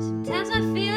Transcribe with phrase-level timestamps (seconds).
[0.00, 0.87] Sometimes I feel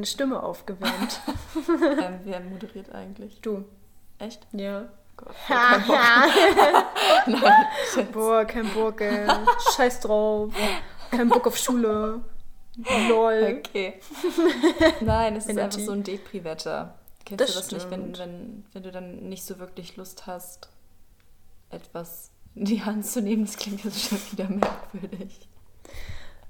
[0.00, 1.20] meine Stimme aufgewärmt.
[1.68, 3.38] ähm, wer moderiert eigentlich?
[3.42, 3.64] Du.
[4.18, 4.46] Echt?
[4.52, 4.88] Ja.
[5.18, 5.98] Gott, kein Bock.
[7.26, 8.08] Nein.
[8.12, 9.28] Boah, kein Bock, ey.
[9.76, 10.54] Scheiß drauf.
[11.10, 12.24] Kein Bock auf Schule.
[13.08, 13.58] Lol.
[13.58, 14.00] Okay.
[15.02, 16.94] Nein, es ist einfach so ein Depri-Wetter.
[17.26, 18.18] Kennst Das du das nicht, wenn, stimmt.
[18.18, 20.70] wenn, wenn du dann nicht so wirklich Lust hast,
[21.68, 23.44] etwas in die Hand zu nehmen?
[23.44, 25.46] Das klingt jetzt schon wieder merkwürdig.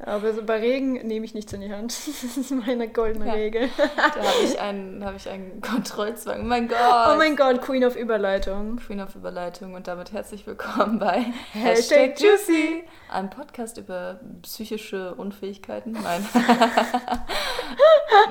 [0.03, 1.93] Aber so bei Regen nehme ich nichts in die Hand.
[2.23, 3.33] Das ist meine goldene Ja.
[3.35, 3.69] Regel.
[3.77, 6.47] Da habe ich einen, habe ich einen Kontrollzwang.
[6.47, 6.79] Mein Gott.
[7.13, 8.77] Oh mein Gott, Queen of Überleitung.
[8.77, 12.85] Queen of Überleitung und damit herzlich willkommen bei Hashtag Juicy.
[13.11, 15.93] einem Podcast über psychische Unfähigkeiten.
[15.93, 16.27] Nein.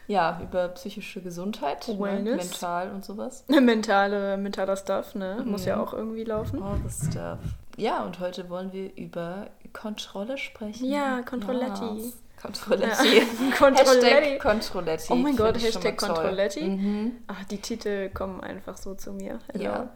[0.08, 2.00] ja, über psychische Gesundheit, ne?
[2.00, 2.38] Wellness.
[2.52, 3.46] mental und sowas.
[3.48, 5.42] Mentale, mentaler Stuff, ne?
[5.46, 5.82] Muss ja Mhm.
[5.82, 6.62] auch irgendwie laufen.
[6.62, 7.40] All the stuff.
[7.78, 10.90] Ja, und heute wollen wir über Kontrolle sprechen.
[10.90, 11.86] Ja, Controletti.
[11.86, 12.18] Yes.
[12.42, 13.18] Controletti.
[13.18, 13.24] Ja.
[13.58, 14.10] Controletti.
[14.10, 15.14] Hashtag Controletti.
[15.14, 15.98] Oh mein Gott, Hashtag.
[15.98, 16.64] Controletti.
[16.64, 17.18] Mhm.
[17.28, 19.40] Ach, die Titel kommen einfach so zu mir.
[19.52, 19.64] Hello.
[19.64, 19.90] Ja.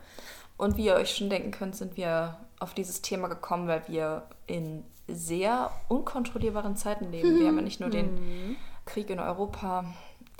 [0.58, 4.24] Und wie ihr euch schon denken könnt, sind wir auf dieses Thema gekommen, weil wir
[4.48, 7.40] in sehr unkontrollierbaren Zeiten leben.
[7.40, 8.56] Wir haben ja nicht nur den Mhm.
[8.86, 9.86] Krieg in Europa,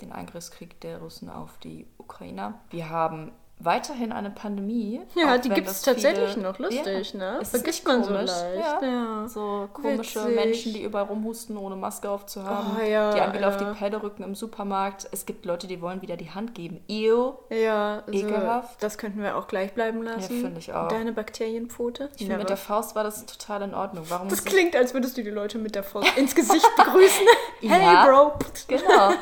[0.00, 2.60] den Angriffskrieg der Russen auf die Ukrainer.
[2.70, 5.00] Wir haben weiterhin eine Pandemie.
[5.14, 6.58] Ja, die gibt es das viele- tatsächlich noch.
[6.58, 7.44] Lustig, ja, ne?
[7.44, 8.82] Vergisst man so komisch, leicht.
[8.82, 8.86] Ja.
[8.86, 9.28] Ja.
[9.28, 10.34] So komische Witzig.
[10.34, 12.76] Menschen, die überall rumhusten, ohne Maske aufzuhaben.
[12.78, 13.72] Oh, ja, die Angela auf ja.
[13.72, 15.08] die Pelle rücken im Supermarkt.
[15.10, 16.80] Es gibt Leute, die wollen wieder die Hand geben.
[16.88, 17.32] Ew.
[17.50, 18.82] Ja, also Ekelhaft.
[18.82, 20.40] das könnten wir auch gleich bleiben lassen.
[20.42, 20.88] finde ich auch.
[20.88, 22.10] Deine Bakterienpfote?
[22.16, 24.04] Ich finde, mit der Faust war das total in Ordnung.
[24.08, 27.26] Warum das klingt, als würdest du die Leute mit der Faust ins Gesicht begrüßen.
[27.60, 28.06] hey, Ja.
[28.06, 28.32] Bro.
[28.68, 29.12] Genau.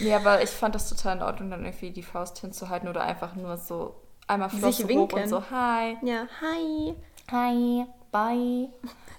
[0.00, 3.34] Ja, aber ich fand das total in Ordnung, dann irgendwie die Faust hinzuhalten oder einfach
[3.36, 3.94] nur so
[4.26, 5.18] einmal Sich winken.
[5.22, 6.94] und so, hi, Ja, hi.
[7.30, 8.68] hi, bye.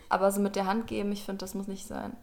[0.10, 2.16] Aber so mit der Hand geben, ich finde, das muss nicht sein.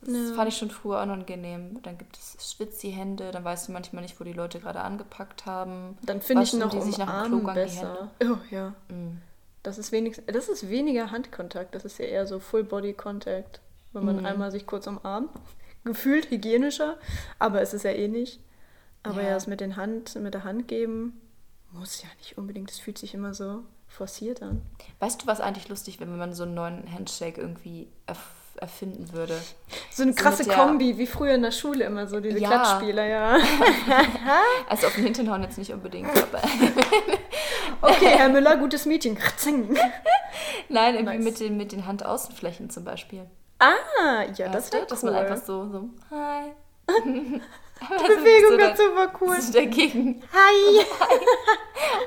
[0.00, 0.34] Das Ja.
[0.36, 1.82] fand ich schon früher unangenehm.
[1.82, 5.98] Dann gibt es Schwitzi-Hände, dann weißt du manchmal nicht, wo die Leute gerade angepackt haben.
[6.02, 8.10] Dann finde ich noch die sich nach dem Klogang die besser.
[8.22, 8.70] Oh, ja.
[8.88, 9.18] Mm.
[9.64, 11.74] Das ist, wenigstens, das ist weniger Handkontakt.
[11.74, 13.60] Das ist ja eher so Full-Body-Contact.
[13.92, 14.26] Wenn man Mhm.
[14.26, 15.30] einmal sich kurz umarmt.
[15.84, 16.96] Gefühlt hygienischer,
[17.38, 18.40] aber es ist ja eh nicht.
[19.02, 19.34] Aber ja, Ja.
[19.34, 21.20] das mit, den Hand, mit der Hand geben
[21.72, 22.70] muss ja nicht unbedingt.
[22.70, 24.62] Das fühlt sich immer so forciert an.
[25.00, 28.18] Weißt du, was eigentlich lustig wäre, wenn man so einen neuen Handshake irgendwie erf
[28.60, 29.40] erfinden würde?
[29.92, 32.48] So eine So krasse Kombi, wie früher in der Schule immer so, diese Ja.
[32.48, 33.38] Klatschspieler, ja.
[34.68, 36.42] Also auf den Hintern hauen jetzt nicht unbedingt, aber
[37.82, 39.16] Okay, Herr Müller, gutes Meeting.
[40.68, 41.24] Nein, irgendwie Nice.
[41.24, 43.26] mit den, mit den Handaußenflächen zum Beispiel.
[43.60, 45.10] Ah, ja, das Weißt du, wäre dass cool.
[45.12, 46.50] man einfach so, so, hi.
[47.88, 49.36] Die Bewegung so wird da- super cool.
[49.36, 50.22] so dagegen.
[50.32, 50.84] Hi.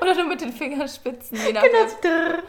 [0.02, 1.60] Oder nur mit den Fingerspitzen, Genau.
[2.02, 2.42] Drrr.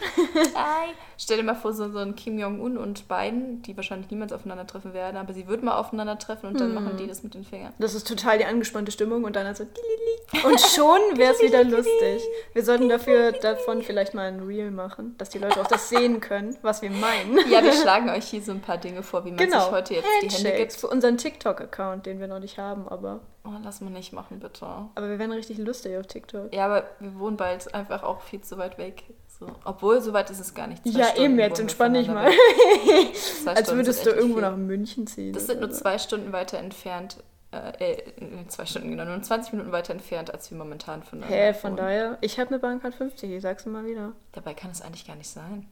[0.56, 0.94] Hi.
[1.18, 4.94] Stell dir mal vor, so, so ein Kim Jong-un und Biden, die wahrscheinlich niemals aufeinandertreffen
[4.94, 7.74] werden, aber sie würden mal aufeinandertreffen und dann machen die das mit den Fingern.
[7.80, 9.66] Das ist total die angespannte Stimmung und dann halt so.
[10.48, 12.22] Und schon wäre es wieder lustig.
[12.54, 16.20] Wir sollten dafür davon vielleicht mal ein Reel machen, dass die Leute auch das sehen
[16.20, 17.38] können, was wir meinen.
[17.52, 19.62] Ja, wir schlagen euch hier so ein paar Dinge vor, wie man Genau.
[19.66, 20.82] sich heute jetzt die Hände Handshakes gibt.
[20.82, 24.66] für unseren TikTok-Account, den wir noch nicht haben, aber, Oh, lass mal nicht machen, bitte.
[24.66, 26.54] aber wir werden richtig lustig auf TikTok.
[26.54, 29.04] Ja, aber wir wohnen bald einfach auch viel zu weit weg.
[29.48, 29.56] So.
[29.66, 30.86] Obwohl, so weit ist es gar nicht.
[30.86, 32.32] Ja, Stunden eben, jetzt wohnen wir entspann dich mal.
[33.56, 34.42] Als würdest du irgendwo viel.
[34.42, 35.34] nach München ziehen.
[35.34, 35.80] Das sind nur so.
[35.82, 37.18] zwei Stunden weiter entfernt.
[37.52, 41.54] Äh, äh, zwei Stunden, genau, nur 20 Minuten weiter entfernt, als wir momentan voneinander Hä,
[41.54, 41.78] von wohnen.
[41.78, 44.14] daher, ich habe eine Bahncard 50, ich sag's immer wieder.
[44.32, 45.68] Dabei kann es eigentlich gar nicht sein.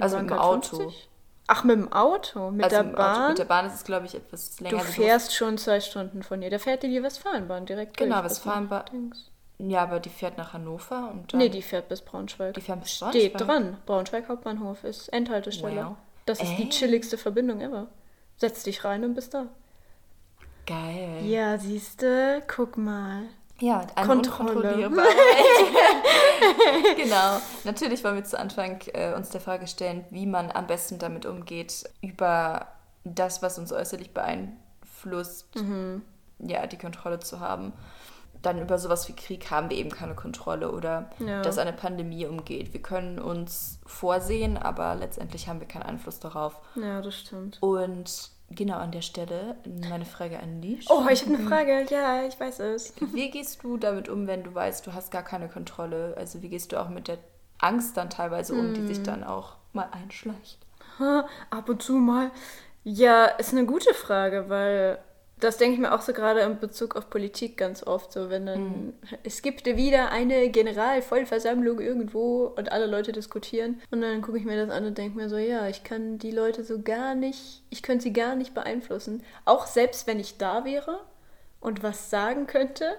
[0.00, 0.76] Also mit dem Auto.
[0.78, 1.08] 50?
[1.46, 2.50] Ach, mit dem Auto?
[2.50, 3.16] Mit also der im Bahn?
[3.16, 4.78] Auto, mit der Bahn ist es, glaube ich, etwas länger.
[4.78, 6.50] du fährst schon zwei Stunden von hier.
[6.50, 8.30] Der fährt dir die Westfalenbahn direkt Genau, durch.
[8.30, 9.14] Westfalenbahn.
[9.68, 11.38] Ja, aber die fährt nach Hannover und dann.
[11.38, 12.54] Nee, die fährt bis Braunschweig.
[12.54, 13.38] Die fährt bis Steht Braunschweig?
[13.38, 13.76] dran.
[13.86, 15.84] Braunschweig Hauptbahnhof ist Endhaltestelle.
[15.86, 15.96] Wow.
[16.26, 16.68] Das ist die Äh?
[16.68, 17.88] chilligste Verbindung ever.
[18.36, 19.46] Setz dich rein und bist da.
[20.66, 21.20] Geil.
[21.24, 23.22] Ja, siehste, guck mal.
[23.58, 24.90] Ja, eine Kontrolle.
[26.96, 27.40] genau.
[27.64, 31.26] Natürlich wollen wir zu Anfang äh, uns der Frage stellen, wie man am besten damit
[31.26, 32.68] umgeht, über
[33.04, 36.02] das, was uns äußerlich beeinflusst, Mhm.
[36.38, 37.72] ja, die Kontrolle zu haben.
[38.42, 41.42] Dann über sowas wie Krieg haben wir eben keine Kontrolle oder Ja.
[41.42, 42.72] dass eine Pandemie umgeht.
[42.72, 46.60] Wir können uns vorsehen, aber letztendlich haben wir keinen Einfluss darauf.
[46.74, 47.58] Ja, das stimmt.
[47.60, 49.56] Und genau an der Stelle
[49.88, 50.88] meine Frage an dich.
[50.90, 51.86] Oh, ich habe eine Frage.
[51.90, 52.94] Ja, ich weiß es.
[53.12, 56.14] Wie gehst du damit um, wenn du weißt, du hast gar keine Kontrolle?
[56.16, 57.18] Also wie gehst du auch mit der
[57.58, 58.86] Angst dann teilweise um, die Hm.
[58.88, 60.58] sich dann auch mal einschleicht?
[61.50, 62.30] Ab und zu mal.
[62.84, 64.98] Ja, ist eine gute Frage, weil
[65.40, 68.46] das denke ich mir auch so gerade in Bezug auf Politik ganz oft so, wenn
[68.46, 74.44] dann es gibt wieder eine Generalvollversammlung irgendwo und alle Leute diskutieren und dann gucke ich
[74.44, 77.62] mir das an und denke mir so, ja, ich kann die Leute so gar nicht,
[77.70, 79.22] ich könnte sie gar nicht beeinflussen.
[79.44, 81.00] Auch selbst wenn ich da wäre
[81.60, 82.96] und was sagen könnte,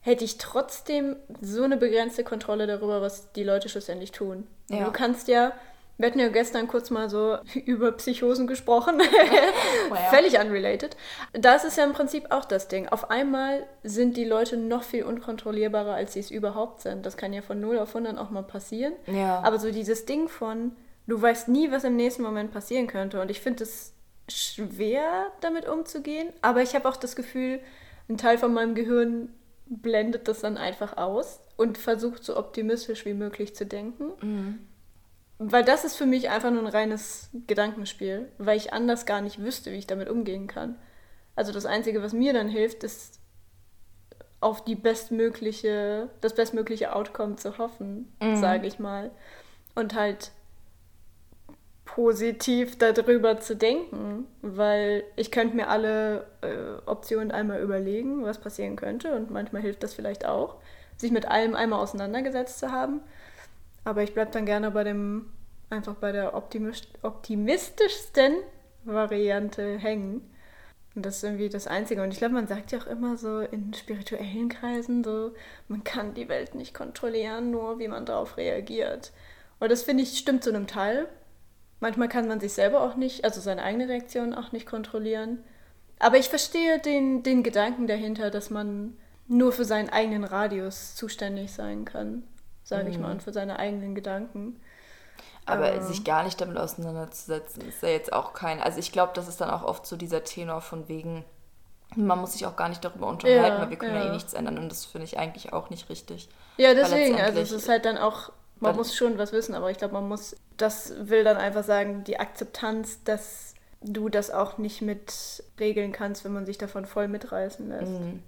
[0.00, 4.46] hätte ich trotzdem so eine begrenzte Kontrolle darüber, was die Leute schlussendlich tun.
[4.68, 4.84] Ja.
[4.84, 5.52] Du kannst ja,
[5.96, 9.00] wir hatten ja gestern kurz mal so über Psychosen gesprochen,
[9.88, 9.98] Wow.
[10.10, 10.96] völlig unrelated.
[11.32, 12.88] Das ist ja im Prinzip auch das Ding.
[12.88, 17.06] Auf einmal sind die Leute noch viel unkontrollierbarer, als sie es überhaupt sind.
[17.06, 18.94] Das kann ja von 0 auf 100 auch mal passieren.
[19.06, 19.40] Ja.
[19.44, 20.72] Aber so dieses Ding von,
[21.06, 23.20] du weißt nie, was im nächsten Moment passieren könnte.
[23.20, 23.92] Und ich finde es
[24.28, 26.28] schwer, damit umzugehen.
[26.42, 27.60] Aber ich habe auch das Gefühl,
[28.08, 29.32] ein Teil von meinem Gehirn
[29.66, 34.66] blendet das dann einfach aus und versucht so optimistisch wie möglich zu denken.
[35.38, 39.42] Weil das ist für mich einfach nur ein reines Gedankenspiel, weil ich anders gar nicht
[39.42, 40.76] wüsste, wie ich damit umgehen kann.
[41.36, 43.20] Also das Einzige, was mir dann hilft, ist
[44.40, 49.10] auf die bestmögliche, das bestmögliche Outcome zu hoffen, sage ich mal.
[49.74, 50.30] Und halt
[51.84, 58.76] positiv darüber zu denken, weil ich könnte mir alle äh, Optionen einmal überlegen, was passieren
[58.76, 60.56] könnte und manchmal hilft das vielleicht auch,
[60.96, 63.00] sich mit allem einmal auseinandergesetzt zu haben.
[63.84, 65.32] Aber ich bleibe dann gerne bei dem,
[65.70, 68.34] einfach bei der optimistischsten
[68.84, 70.30] Variante hängen.
[70.94, 72.02] Und das ist irgendwie das Einzige.
[72.02, 75.32] Und ich glaube, man sagt ja auch immer so in spirituellen Kreisen so,
[75.68, 79.12] man kann die Welt nicht kontrollieren, nur wie man darauf reagiert.
[79.58, 81.08] Und das finde ich stimmt zu einem Teil.
[81.80, 85.42] Manchmal kann man sich selber auch nicht, also seine eigene Reaktion auch nicht kontrollieren.
[85.98, 88.96] Aber ich verstehe den, den Gedanken dahinter, dass man
[89.26, 92.24] nur für seinen eigenen Radius zuständig sein kann,
[92.64, 94.60] sage ich mal, und für seine eigenen Gedanken.
[95.46, 95.82] Aber Ähm.
[95.82, 98.60] sich gar nicht damit auseinanderzusetzen, ist ja jetzt auch kein.
[98.60, 101.24] Also ich glaube, das ist dann auch oft so dieser Tenor von wegen,
[101.96, 104.04] man muss sich auch gar nicht darüber unterhalten, Ja, weil wir können ja.
[104.04, 104.08] ja.
[104.08, 106.28] eh nichts ändern und das finde ich eigentlich auch nicht richtig.
[106.56, 109.70] Ja, deswegen, also es ist halt dann auch, man Weil- muss schon was wissen, aber
[109.70, 114.56] ich glaube, man muss, das will dann einfach sagen, die Akzeptanz, dass du das auch
[114.56, 117.92] nicht mit regeln kannst, wenn man sich davon voll mitreißen lässt.
[117.92, 118.22] Mhm.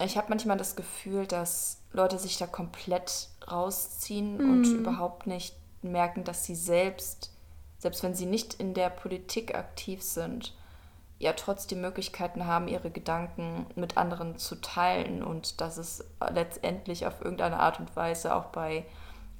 [0.00, 4.78] Ich habe manchmal das Gefühl, dass Leute sich da komplett rausziehen und Mhm.
[4.80, 7.32] überhaupt nicht merken, dass sie selbst,
[7.78, 10.54] selbst wenn sie nicht in der Politik aktiv sind,
[11.20, 17.20] ja trotzdem Möglichkeiten haben, ihre Gedanken mit anderen zu teilen und dass es letztendlich auf
[17.20, 18.84] irgendeine Art und Weise auch bei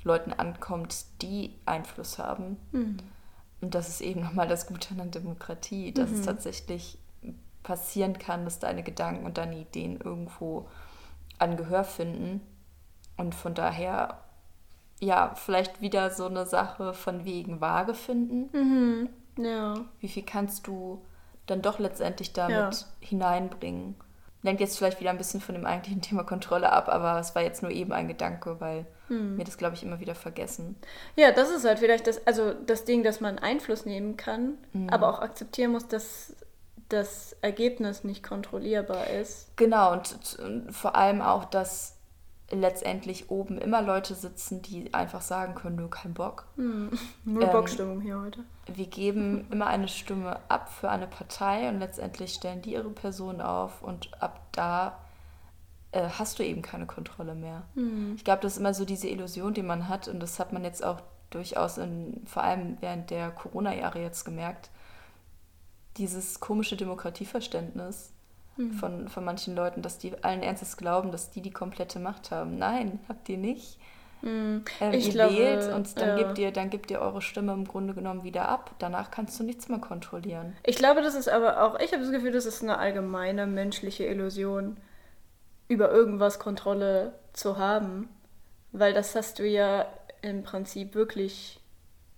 [0.04, 2.58] Leuten ankommt, die Einfluss haben.
[3.60, 6.98] Und das ist eben nochmal das Gute an der Demokratie, dass es tatsächlich
[7.64, 10.68] passieren kann, dass deine Gedanken und deine Ideen irgendwo
[11.38, 12.40] an Gehör finden.
[13.16, 14.18] Und von daher,
[15.00, 19.08] ja, vielleicht wieder so eine Sache von wegen Waage finden.
[19.36, 19.74] Ja.
[19.98, 21.04] Wie viel kannst du
[21.46, 22.70] dann doch letztendlich damit Ja.
[23.00, 23.96] hineinbringen?
[24.42, 27.42] Lenkt jetzt vielleicht wieder ein bisschen von dem eigentlichen Thema Kontrolle ab, aber es war
[27.42, 30.76] jetzt nur eben ein Gedanke, weil wir das, glaube ich, immer wieder vergessen.
[31.14, 34.54] Ja, das ist halt vielleicht das, also das Ding, dass man Einfluss nehmen kann,
[34.88, 36.34] aber auch akzeptieren muss, dass
[36.88, 39.56] das Ergebnis nicht kontrollierbar ist.
[39.56, 41.96] Genau, und, und vor allem auch, dass
[42.50, 46.46] letztendlich oben immer Leute sitzen, die einfach sagen können, du kein Bock.
[46.56, 48.40] Nur Ähm, Bockstimmung hier heute.
[48.66, 53.40] Wir geben immer eine Stimme ab für eine Partei und letztendlich stellen die ihre Person
[53.40, 54.98] auf und ab da
[55.92, 57.62] äh, hast du eben keine Kontrolle mehr.
[58.16, 60.64] Ich glaube, das ist immer so diese Illusion, die man hat und das hat man
[60.64, 61.00] jetzt auch
[61.30, 64.70] durchaus in, vor allem während der Corona-Jahre jetzt gemerkt,
[65.96, 68.12] dieses komische Demokratieverständnis
[68.78, 72.56] von, von manchen Leuten, dass die allen Ernstes glauben, dass die die komplette Macht haben.
[72.56, 73.78] Nein, habt ihr nicht.
[74.22, 76.16] Ähm, Ich ihr glaube, wählt und dann, ja.
[76.16, 78.74] gebt ihr, dann gebt ihr eure Stimme im Grunde genommen wieder ab.
[78.78, 80.56] Danach kannst du nichts mehr kontrollieren.
[80.64, 84.04] Ich glaube, das ist aber auch, ich habe das Gefühl, das ist eine allgemeine menschliche
[84.04, 84.76] Illusion,
[85.68, 88.08] über irgendwas Kontrolle zu haben.
[88.72, 89.86] Weil das hast du ja
[90.22, 91.60] im Prinzip wirklich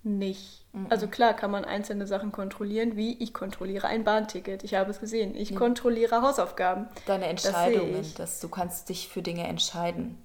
[0.07, 0.65] nicht.
[0.89, 4.63] Also klar kann man einzelne Sachen kontrollieren, wie ich kontrolliere ein Bahnticket.
[4.63, 5.33] Ich habe es gesehen.
[5.35, 6.87] Ich kontrolliere Hausaufgaben.
[7.07, 8.13] Deine Entscheidungen, ich.
[8.13, 10.17] dass du kannst dich für Dinge entscheiden.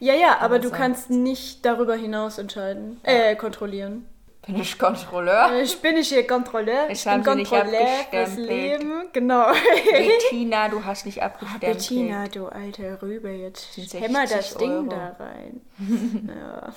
[0.00, 4.06] Ja, ja, aber du sonst- kannst nicht darüber hinaus entscheiden, äh, kontrollieren.
[4.46, 5.60] Bin ich Kontrolleur?
[5.60, 6.88] Ich bin nicht hier Kontrolleur.
[6.88, 8.36] Ich Ich, bin Kontrolleur fürs.
[8.36, 9.08] Leben.
[9.12, 9.52] Genau.
[9.90, 11.72] Bettina, du hast nicht abgestempelt.
[11.78, 14.86] Bettina, du alte Rübe, jetzt hämmer 60 das Ding Euro.
[14.86, 15.60] da rein.
[16.28, 16.72] ja.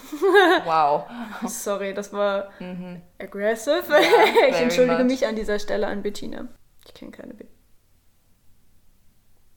[0.65, 1.03] Wow.
[1.47, 2.49] Sorry, das war
[3.19, 3.83] aggressive.
[3.83, 3.85] Mhm.
[3.87, 5.11] very ich entschuldige much.
[5.11, 6.47] mich an dieser Stelle an Bettina.
[6.87, 7.35] Ich kenne keine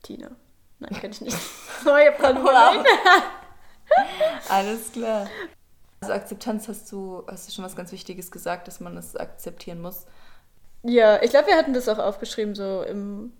[0.02, 0.30] Bettina.
[0.80, 1.36] Nein, kenne ich nicht.
[1.36, 1.84] Ich
[2.44, 2.74] Wow.
[2.74, 2.88] überlegt.
[4.48, 5.28] Alles klar.
[6.02, 9.80] Also Akzeptanz hast du, hast du schon was ganz Wichtiges gesagt, dass man es akzeptieren
[9.80, 10.06] muss.
[10.82, 13.32] Ja, ich glaube, wir hatten das auch aufgeschrieben, so im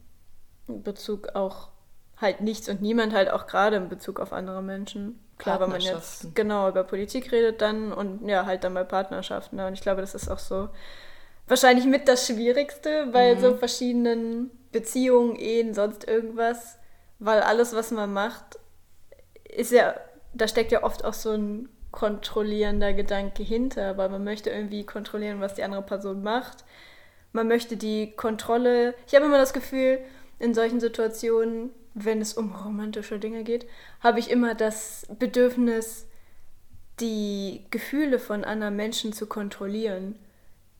[0.69, 1.71] Bezug auch
[2.17, 5.19] halt nichts und niemand halt auch gerade in Bezug auf andere Menschen.
[5.39, 9.57] Klar, wenn man jetzt genau über Politik redet dann und ja, halt dann bei Partnerschaften.
[9.57, 9.67] Ne?
[9.67, 10.69] Und ich glaube, das ist auch so
[11.49, 16.79] wahrscheinlich mit das Schwierigste bei so verschiedenen Beziehungen, Ehen, sonst irgendwas.
[17.19, 18.61] Weil alles, was man macht,
[19.45, 19.95] ist ja,
[20.33, 25.41] da steckt ja oft auch so ein kontrollierender Gedanke hinter, weil man möchte irgendwie kontrollieren,
[25.41, 26.65] was die andere Person macht.
[27.33, 28.95] Man möchte die Kontrolle.
[29.07, 29.99] Ich habe immer das Gefühl,
[30.39, 33.67] in solchen Situationen, wenn es um romantische Dinge geht,
[34.01, 36.07] habe ich immer das Bedürfnis,
[37.01, 40.17] die Gefühle von anderen Menschen zu kontrollieren.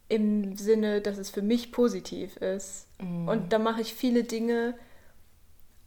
[0.09, 2.87] Im Sinne, dass es für mich positiv ist.
[3.27, 4.75] Und da mache ich viele Dinge,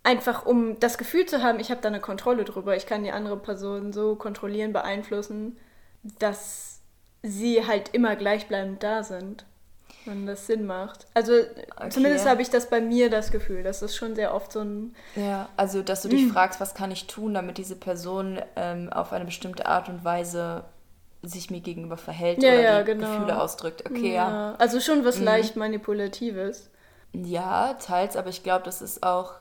[0.06, 2.76] einfach um das Gefühl zu haben, ich habe da eine Kontrolle drüber.
[2.78, 5.58] Ich kann die andere Person so kontrollieren, beeinflussen,
[6.20, 6.80] dass
[7.24, 9.46] sie halt immer gleichbleibend da sind.
[10.06, 11.08] Wenn das Sinn macht.
[11.16, 11.34] Also
[11.90, 13.64] zumindest habe ich das bei mir das Gefühl.
[13.64, 14.96] Das ist schon sehr oft so ein.
[15.16, 19.14] Ja, also dass du dich fragst, was kann ich tun, damit diese Person ähm, auf
[19.14, 20.66] eine bestimmte Art und Weise
[21.24, 23.08] sich mir gegenüber verhält Ja, oder ja, genau.
[23.08, 23.84] Gefühle ausdrückt.
[23.90, 24.54] Okay, ja.
[24.60, 25.26] Also schon was Mhm.
[25.26, 26.70] leicht Manipulatives.
[27.14, 29.34] Ja, teils, aber ich glaube, das ist auch,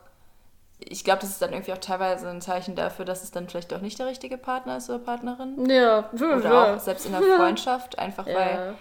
[0.87, 3.71] ich glaube, das ist dann irgendwie auch teilweise ein Zeichen dafür, dass es dann vielleicht
[3.71, 5.69] doch nicht der richtige Partner ist oder Partnerin.
[5.69, 8.75] Ja, Oder auch selbst in der Freundschaft, einfach weil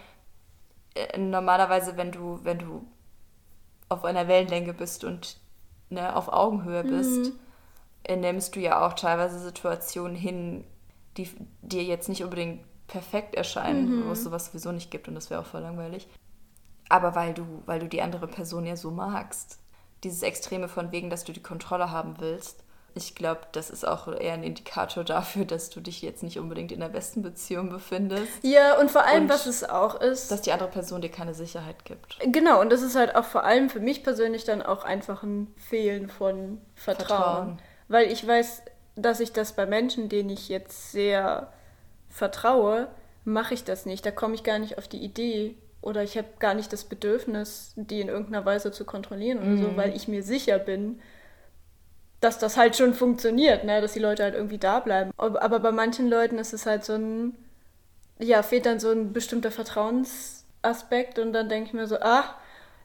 [0.97, 1.03] ja.
[1.03, 2.87] äh, normalerweise, wenn du, wenn du
[3.89, 5.39] auf einer Wellenlänge bist und
[5.89, 7.33] ne, auf Augenhöhe bist,
[8.05, 10.65] äh, nimmst du ja auch teilweise Situationen hin,
[11.17, 11.31] die
[11.63, 15.41] dir jetzt nicht unbedingt perfekt erscheinen, wo es sowas sowieso nicht gibt und das wäre
[15.41, 16.07] auch voll langweilig.
[16.91, 19.59] Aber weil du, weil du die andere Person ja so magst.
[20.05, 22.63] Dieses Extreme von wegen, dass du die Kontrolle haben willst.
[22.97, 26.71] Ich glaube, das ist auch eher ein Indikator dafür, dass du dich jetzt nicht unbedingt
[26.71, 28.31] in der besten Beziehung befindest.
[28.43, 30.31] Ja, und vor allem, Und was es auch ist.
[30.31, 32.19] Dass die andere Person dir keine Sicherheit gibt.
[32.25, 35.53] Genau, und das ist halt auch vor allem für mich persönlich dann auch einfach ein
[35.57, 37.07] Fehlen von Vertrauen.
[37.07, 37.59] Vertrauen.
[37.89, 38.63] Weil ich weiß,
[38.95, 41.53] dass ich das bei Menschen, denen ich jetzt sehr
[42.09, 42.89] vertraue,
[43.25, 44.07] mache ich das nicht.
[44.07, 47.75] Da komme ich gar nicht auf die Idee oder ich habe gar nicht das Bedürfnis,
[47.77, 51.01] die in irgendeiner Weise zu kontrollieren oder so, weil ich mir sicher bin,
[52.21, 53.83] dass das halt schon funktioniert, ne?
[53.83, 55.11] dass die Leute halt irgendwie da bleiben.
[55.19, 57.37] Aber aber bei manchen Leuten ist es halt so ein,
[58.19, 62.35] ja, fehlt dann so ein bestimmter Vertrauensaspekt und dann denke ich mir so, ah,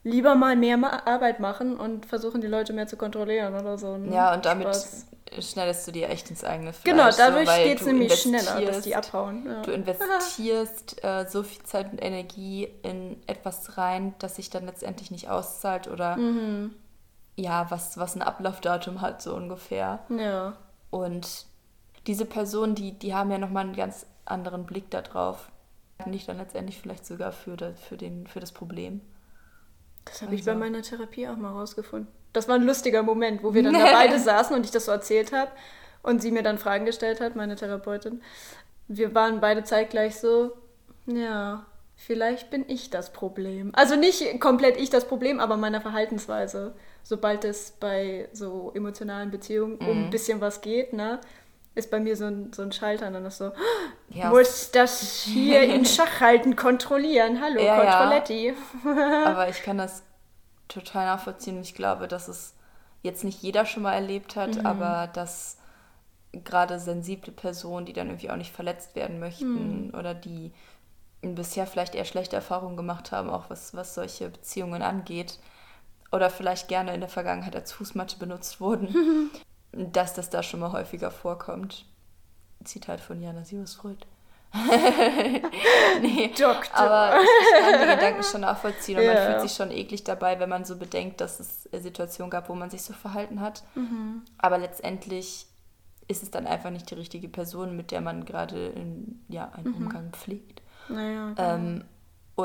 [0.03, 0.77] lieber mal mehr
[1.07, 3.97] Arbeit machen und versuchen die Leute mehr zu kontrollieren oder so.
[3.97, 4.13] ne?
[4.13, 5.05] Ja, und damit Spaß.
[5.39, 6.83] schneidest du dir echt ins eigene Fleisch.
[6.95, 9.45] Genau, dadurch so, geht es nämlich schneller, dass die abhauen.
[9.45, 9.61] Ja.
[9.61, 15.11] Du investierst äh, so viel Zeit und Energie in etwas rein, das sich dann letztendlich
[15.11, 16.73] nicht auszahlt oder Mhm.
[17.35, 19.99] ja, was, was ein Ablaufdatum hat, so ungefähr.
[20.09, 20.53] ja.
[20.91, 21.45] Und
[22.07, 25.51] diese Personen, die, die haben ja nochmal einen ganz anderen Blick darauf.
[26.05, 29.01] Nicht dann letztendlich vielleicht sogar für das, für den, für das Problem.
[30.09, 30.51] Das habe ich Also.
[30.51, 32.07] bei meiner Therapie auch mal rausgefunden.
[32.33, 34.91] Das war ein lustiger Moment, wo wir dann da beide saßen und ich das so
[34.91, 35.51] erzählt habe
[36.03, 38.21] und sie mir dann Fragen gestellt hat, meine Therapeutin.
[38.87, 40.51] Wir waren beide zeitgleich so,
[41.05, 43.71] ja, vielleicht bin ich das Problem.
[43.73, 46.73] Also nicht komplett ich das Problem, aber meiner Verhaltensweise.
[47.03, 51.19] Sobald es bei so emotionalen Beziehungen um ein bisschen was geht, ne,
[51.75, 53.51] ist bei mir so ein, so ein Schalter und dann ist so,
[54.09, 57.41] Ja, muss das hier in Schach halten, kontrollieren.
[57.41, 57.97] Hallo, Ja, ja.
[57.97, 58.53] Kontrolletti.
[59.25, 60.03] Aber ich kann das
[60.67, 61.57] total nachvollziehen.
[61.57, 62.53] und Ich glaube, dass es
[63.01, 64.65] jetzt nicht jeder schon mal erlebt hat, Mhm.
[64.65, 65.57] aber dass
[66.43, 69.93] gerade sensible Personen, die dann irgendwie auch nicht verletzt werden möchten Mhm.
[69.97, 70.51] oder die
[71.21, 75.39] bisher vielleicht eher schlechte Erfahrungen gemacht haben, auch was, was solche Beziehungen angeht,
[76.11, 79.29] oder vielleicht gerne in der Vergangenheit als Fußmatte benutzt wurden,
[79.71, 81.85] dass das da schon mal häufiger vorkommt.
[82.63, 84.05] Zitat von Jana Siebersfreud.
[86.01, 86.73] nee, Doktor.
[86.73, 89.13] aber ich kann die Gedanken schon nachvollziehen und Ja.
[89.13, 92.55] man fühlt sich schon eklig dabei, wenn man so bedenkt, dass es Situationen gab, wo
[92.55, 93.63] man sich so verhalten hat.
[93.75, 94.23] Mhm.
[94.37, 95.45] Aber letztendlich
[96.07, 98.73] ist es dann einfach nicht die richtige Person, mit der man gerade
[99.27, 99.75] ja, einen Mhm.
[99.75, 100.61] Umgang pflegt.
[100.87, 101.83] Naja, Ähm,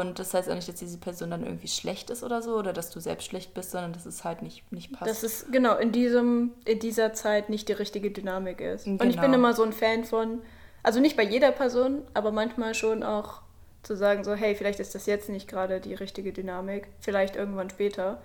[0.00, 2.72] und das heißt auch nicht, dass diese Person dann irgendwie schlecht ist oder so, oder
[2.72, 5.10] dass du selbst schlecht bist, sondern dass es halt nicht, nicht passt.
[5.10, 8.86] dass es genau in diesem in dieser Zeit nicht die richtige Dynamik ist.
[8.86, 9.22] Und ich Genau.
[9.22, 10.40] bin immer so ein Fan von,
[10.82, 13.42] also nicht bei jeder Person, aber manchmal schon auch
[13.84, 17.68] Zu sagen so, hey, vielleicht ist das jetzt nicht gerade die richtige Dynamik, vielleicht irgendwann
[17.68, 18.22] später.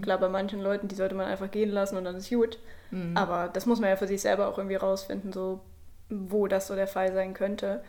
[0.00, 2.58] Klar, bei manchen Leuten, die sollte man einfach gehen lassen und dann ist gut.
[3.14, 5.60] Aber das muss man ja für sich selber auch irgendwie rausfinden, so
[6.08, 7.84] wo das so der Fall sein könnte.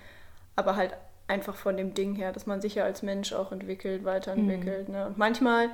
[0.58, 0.92] Aber halt
[1.28, 4.90] einfach von dem Ding her, dass man sich ja als Mensch auch entwickelt, weiterentwickelt.
[4.90, 5.08] Ne?
[5.08, 5.70] Und manchmal,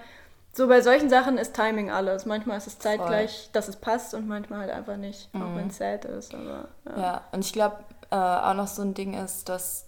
[0.53, 2.25] so bei solchen Sachen ist Timing alles.
[2.25, 5.77] Manchmal ist es zeitgleich, dass es passt und manchmal halt einfach nicht, auch wenn es
[5.77, 6.33] sad ist.
[6.33, 7.01] Aber, ja.
[7.01, 7.77] Ja, und ich glaube,
[8.11, 9.87] äh, auch noch so ein Ding ist, dass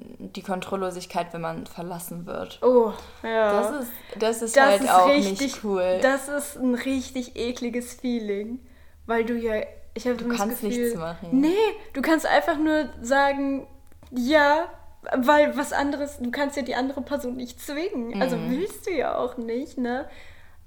[0.00, 2.60] die Kontrolllosigkeit, wenn man verlassen wird.
[2.62, 2.92] Oh,
[3.22, 3.60] ja.
[3.60, 5.98] Das ist, das ist Das halt ist auch richtig, nicht cool.
[6.02, 8.60] Das ist ein richtig ekliges Feeling.
[9.06, 9.62] Weil du ja,
[9.94, 11.28] ich habe Du kannst Gefühl, nichts machen.
[11.32, 11.56] Nee,
[11.94, 13.66] du kannst einfach nur sagen,
[14.10, 14.68] ja,
[15.16, 18.20] weil was anderes, du kannst ja die andere Person nicht zwingen.
[18.20, 18.50] Also Mhm.
[18.50, 20.08] willst du ja auch nicht, ne?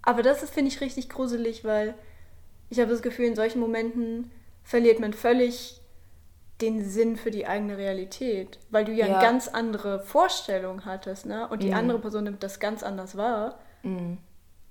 [0.03, 1.93] Aber das ist, finde ich, richtig gruselig, weil
[2.69, 4.31] ich habe das Gefühl, in solchen Momenten
[4.63, 5.81] verliert man völlig
[6.61, 9.13] den Sinn für die eigene Realität, weil du ja, Ja.
[9.17, 11.47] eine ganz andere Vorstellung hattest, ne?
[11.49, 11.75] Und die Mhm.
[11.77, 13.59] andere Person nimmt das ganz anders wahr.
[13.83, 14.17] Mhm.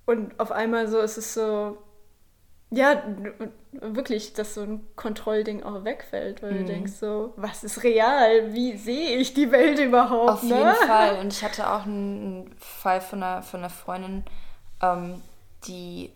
[0.05, 1.77] Und auf einmal so ist es so,
[2.73, 3.03] ja,
[3.73, 6.59] wirklich, dass so ein Kontrollding auch wegfällt, weil Mhm.
[6.59, 8.53] du denkst so, was ist real?
[8.53, 10.29] Wie sehe ich die Welt überhaupt?
[10.29, 10.57] Auf ne?
[10.57, 11.19] jeden Fall.
[11.21, 14.23] Und ich hatte auch einen Fall von einer, von einer Freundin,
[14.81, 15.21] ähm,
[15.65, 16.11] die,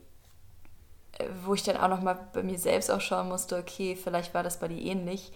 [1.20, 4.44] äh, wo ich dann auch nochmal bei mir selbst auch schauen musste, okay, vielleicht war
[4.44, 5.34] das bei dir ähnlich.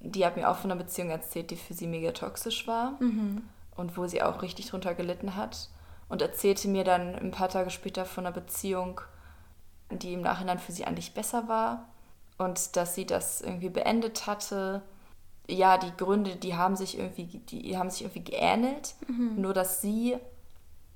[0.00, 2.98] Die hat mir auch von einer Beziehung erzählt, die für sie mega toxisch war
[3.76, 5.70] und wo sie auch richtig drunter gelitten hat.
[6.10, 9.00] Und erzählte mir dann ein paar Tage später von einer Beziehung,
[9.98, 11.88] die im Nachhinein für sie eigentlich besser war
[12.38, 14.82] und dass sie das irgendwie beendet hatte.
[15.48, 18.94] Ja, die Gründe, die haben sich irgendwie, die haben sich irgendwie geähnelt,
[19.36, 20.16] nur dass sie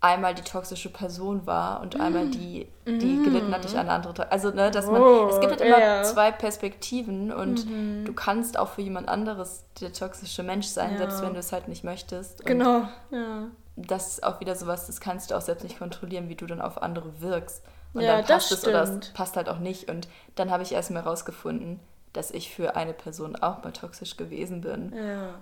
[0.00, 4.30] einmal die toxische Person war und einmal die, die gelitten hat durch eine andere.
[4.30, 6.02] Also, ne, dass man, Oh, es gibt halt immer ja.
[6.04, 7.66] zwei Perspektiven und
[8.06, 10.98] du kannst auch für jemand anderes der toxische Mensch sein, Ja.
[10.98, 12.40] selbst wenn du es halt nicht möchtest.
[12.40, 13.48] Und Genau, ja.
[13.76, 16.60] das ist auch wieder sowas, das kannst du auch selbst nicht kontrollieren, wie du dann
[16.60, 17.62] auf andere wirkst.
[17.94, 19.88] Und Ja, dann passt das es oder es passt halt auch nicht.
[19.88, 21.80] Und dann habe ich erst mal rausgefunden,
[22.12, 24.92] dass ich für eine Person auch mal toxisch gewesen bin.
[24.94, 25.34] ja.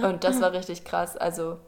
[0.00, 1.16] Und das war richtig krass.
[1.16, 1.58] Also,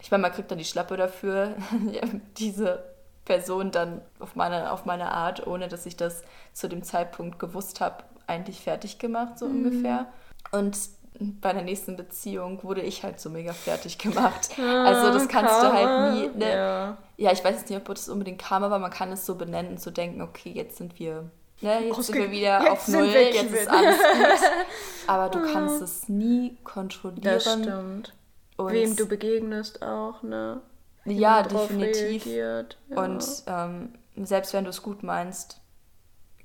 [0.00, 1.56] ich meine, man kriegt dann die Schlappe dafür,
[2.38, 2.84] diese
[3.24, 6.22] Person dann auf meine, auf meine Art, ohne dass ich das
[6.52, 10.06] zu dem Zeitpunkt gewusst habe, eigentlich fertig gemacht, so ungefähr.
[10.52, 10.78] Und
[11.20, 14.50] bei der nächsten Beziehung wurde ich halt so mega fertig gemacht.
[14.58, 16.28] also das kannst du halt nie.
[16.38, 16.50] Ne?
[16.52, 16.96] Ja.
[17.16, 17.32] Ja.
[17.32, 19.80] ich weiß jetzt nicht, ob das unbedingt kam, aber man kann es so benennen und
[19.80, 22.98] so denken, okay, jetzt sind wir, ne, jetzt sind Ausge- wir wieder jetzt auf sind
[23.00, 24.50] Null, jetzt ist alles gut.
[25.08, 27.40] Aber du kannst es nie Das kontrollieren.
[27.40, 28.14] stimmt.
[28.56, 30.60] Und Wem du begegnest auch, ne?
[31.04, 32.26] Wie ja, definitiv.
[32.26, 32.78] reagiert.
[32.88, 33.02] Ja.
[33.04, 35.60] Und ähm, selbst wenn du es gut meinst,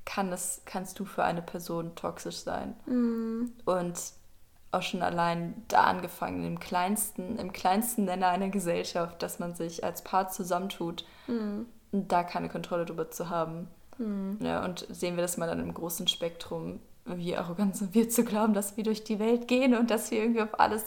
[0.05, 2.75] kann es, kannst du für eine Person toxisch sein.
[2.85, 3.53] Mhm.
[3.65, 3.93] Und
[4.71, 9.83] auch schon allein da angefangen, im kleinsten, im kleinsten Nenner einer Gesellschaft, dass man sich
[9.83, 11.65] als Paar zusammentut, Mhm.
[11.91, 13.67] da keine Kontrolle drüber zu haben.
[14.39, 18.23] Ja, und sehen wir das mal dann im großen Spektrum, wie arrogant sind wir zu
[18.23, 20.85] glauben, dass wir durch die Welt gehen und dass wir irgendwie auf alles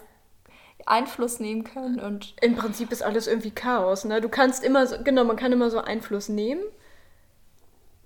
[0.86, 4.20] Einfluss nehmen können und Im Prinzip ist alles irgendwie Chaos, ne?
[4.20, 6.60] Du kannst immer so, genau, man kann immer so Einfluss nehmen,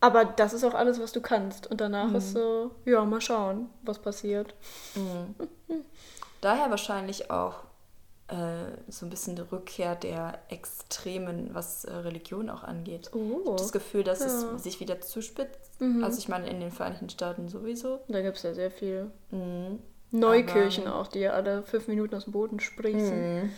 [0.01, 1.67] aber das ist auch alles, was du kannst.
[1.69, 4.55] Und danach ist so, ja, mal schauen, was passiert.
[6.41, 7.65] Daher wahrscheinlich auch
[8.29, 8.37] äh,
[8.89, 13.11] so ein bisschen die Rückkehr der Extremen, was äh, Religion auch angeht.
[13.15, 13.41] Oh.
[13.43, 14.27] Ich habe das Gefühl, dass Ja.
[14.55, 15.81] es sich wieder zuspitzt.
[15.81, 16.05] Mhm.
[16.05, 18.01] Also ich meine, in den Vereinigten Staaten sowieso.
[18.09, 19.11] Da gibt es ja sehr viel.
[19.31, 19.81] Mhm.
[20.11, 23.51] Neukirchen Aber- auch, die ja alle fünf Minuten aus dem Boden sprießen.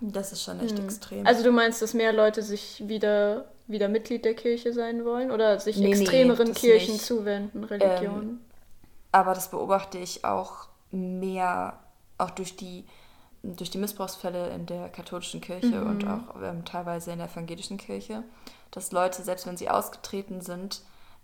[0.00, 1.26] Das ist schon echt extrem.
[1.26, 5.60] Also du meinst, dass mehr Leute sich wieder, wieder Mitglied der Kirche sein wollen oder
[5.60, 7.04] sich Nee, nee, extremeren das Kirchen nicht.
[7.04, 8.44] zuwenden, Religionen?
[9.12, 11.78] Aber das beobachte ich auch mehr,
[12.18, 12.84] auch durch die,
[13.42, 18.24] durch die Missbrauchsfälle in der katholischen Kirche und auch ähm, teilweise in der evangelischen Kirche,
[18.70, 20.82] dass Leute, selbst wenn sie ausgetreten sind,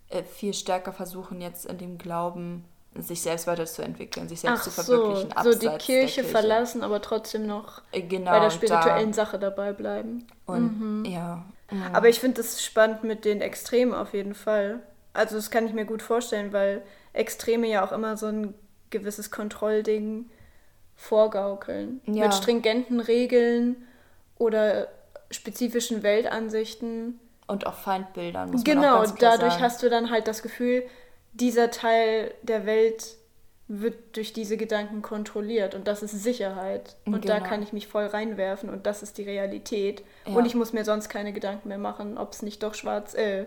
[0.08, 2.64] äh, viel stärker versuchen, jetzt in dem Glauben
[2.96, 6.24] sich selbst weiterzuentwickeln, sich selbst Ach zu so, verwirklichen, so abseits die Kirche, Kirche.
[6.24, 10.26] verlassen, aber trotzdem noch Äh, Genau, bei der spirituellen da, Sache dabei bleiben.
[10.46, 11.44] und ja,
[11.92, 14.80] Aber ich finde das spannend mit den Extremen auf jeden Fall.
[15.12, 18.54] Also das kann ich mir gut vorstellen, weil Extreme ja auch immer so ein
[18.90, 20.30] gewisses Kontrollding
[20.96, 22.00] vorgaukeln.
[22.06, 22.24] Ja.
[22.26, 23.76] Mit stringenten Regeln
[24.38, 24.88] oder
[25.30, 27.18] spezifischen Weltansichten.
[27.46, 29.64] und auch Feindbildern, muss man auch Genau, ganz klar dadurch sagen.
[29.64, 30.84] hast du dann halt das Gefühl,
[31.34, 33.16] dieser Teil der Welt
[33.66, 36.96] wird durch diese Gedanken kontrolliert und das ist Sicherheit.
[37.06, 37.48] Und da Genau.
[37.48, 40.02] kann ich mich voll reinwerfen und das ist die Realität.
[40.26, 40.34] Ja.
[40.34, 43.46] Und ich muss mir sonst keine Gedanken mehr machen, ob es nicht doch schwarz, äh,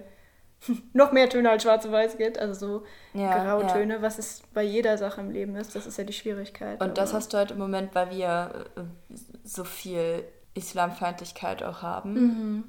[0.93, 4.63] noch mehr Töne als schwarz und weiß gibt, also so Ja, Grautöne, was es bei
[4.63, 6.81] jeder Sache im Leben ist, das ist ja die Schwierigkeit.
[6.81, 8.81] Und das hast du halt im Moment, weil wir äh,
[9.43, 10.23] so viel
[10.55, 12.63] Islamfeindlichkeit auch haben Mhm.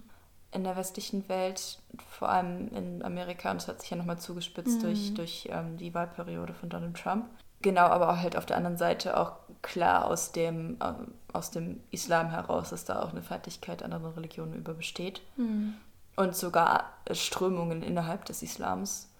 [0.50, 1.78] In der westlichen Welt,
[2.10, 3.50] vor allem in Amerika.
[3.50, 4.82] Und das hat sich ja nochmal zugespitzt Mhm.
[4.82, 7.26] durch, durch ähm, die Wahlperiode von Donald Trump.
[7.60, 9.32] Genau, aber auch halt auf der anderen Seite auch
[9.62, 14.54] klar aus dem, ähm, aus dem Islam heraus, dass da auch eine Feindlichkeit anderen Religionen
[14.54, 15.20] über besteht.
[15.36, 15.74] Mhm.
[16.16, 19.10] Und sogar Strömungen innerhalb des Islams.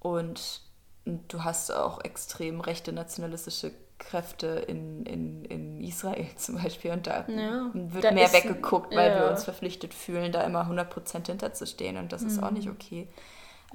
[0.00, 0.62] Und
[1.04, 3.72] du hast auch extrem rechte nationalistische
[4.10, 6.92] Kräfte in, in, in Israel zum Beispiel.
[6.92, 9.30] Und da Ja, wird da mehr ist- weggeguckt, weil wir ja.
[9.30, 11.96] uns verpflichtet fühlen, da immer 100% hinterzustehen.
[11.96, 13.08] Und das ist auch nicht okay.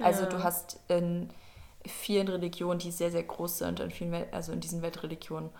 [0.02, 0.30] Also Mhm.
[0.30, 0.36] Ja.
[0.38, 1.28] du hast in
[1.86, 5.50] vielen Religionen, die sehr, sehr groß sind, in vielen Wel also in diesen Weltreligionen,